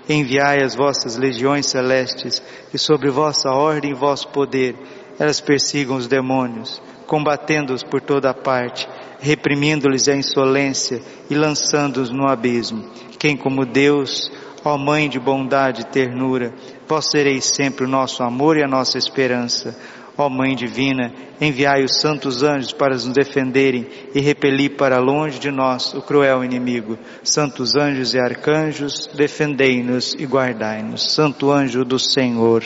Enviai 0.07 0.63
as 0.63 0.73
vossas 0.73 1.17
legiões 1.17 1.65
celestes, 1.65 2.41
que 2.71 2.77
sobre 2.77 3.11
vossa 3.11 3.49
ordem 3.49 3.91
e 3.91 3.95
vosso 3.95 4.29
poder 4.29 4.75
elas 5.19 5.41
persigam 5.41 5.97
os 5.97 6.07
demônios, 6.07 6.81
combatendo-os 7.05 7.83
por 7.83 8.01
toda 8.01 8.29
a 8.29 8.33
parte, 8.33 8.87
reprimindo-lhes 9.19 10.07
a 10.07 10.15
insolência 10.15 11.01
e 11.29 11.35
lançando-os 11.35 12.09
no 12.09 12.27
abismo 12.27 12.89
quem 13.25 13.35
como 13.35 13.65
Deus, 13.65 14.31
ó 14.63 14.77
Mãe 14.77 15.09
de 15.09 15.19
bondade 15.19 15.81
e 15.81 15.85
ternura, 15.85 16.53
vós 16.87 17.09
sereis 17.09 17.45
sempre 17.45 17.85
o 17.85 17.89
nosso 17.89 18.21
amor 18.21 18.55
e 18.55 18.63
a 18.63 18.67
nossa 18.67 18.99
esperança. 18.99 19.75
Ó 20.17 20.29
Mãe 20.29 20.55
Divina, 20.55 21.11
enviai 21.41 21.83
os 21.83 21.99
santos 21.99 22.41
anjos 22.41 22.71
para 22.71 22.93
nos 22.93 23.07
defenderem 23.07 23.87
e 24.13 24.21
repelir 24.21 24.77
para 24.77 24.97
longe 24.97 25.39
de 25.39 25.51
nós 25.51 25.93
o 25.93 26.01
cruel 26.01 26.43
inimigo. 26.43 26.97
Santos 27.23 27.75
anjos 27.75 28.13
e 28.13 28.19
arcanjos, 28.19 29.09
defendei-nos 29.13 30.13
e 30.13 30.25
guardai-nos. 30.25 31.11
Santo 31.11 31.51
anjo 31.51 31.83
do 31.83 31.99
Senhor. 31.99 32.63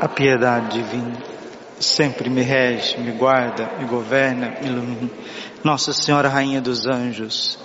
A 0.00 0.08
piedade 0.08 0.82
divina 0.82 1.34
sempre 1.84 2.30
me 2.30 2.42
rege, 2.42 2.98
me 2.98 3.12
guarda, 3.12 3.70
me 3.78 3.86
governa, 3.86 4.56
me 4.60 4.68
ilumina. 4.68 5.10
Nossa 5.62 5.92
Senhora 5.92 6.28
Rainha 6.28 6.60
dos 6.60 6.86
Anjos, 6.86 7.58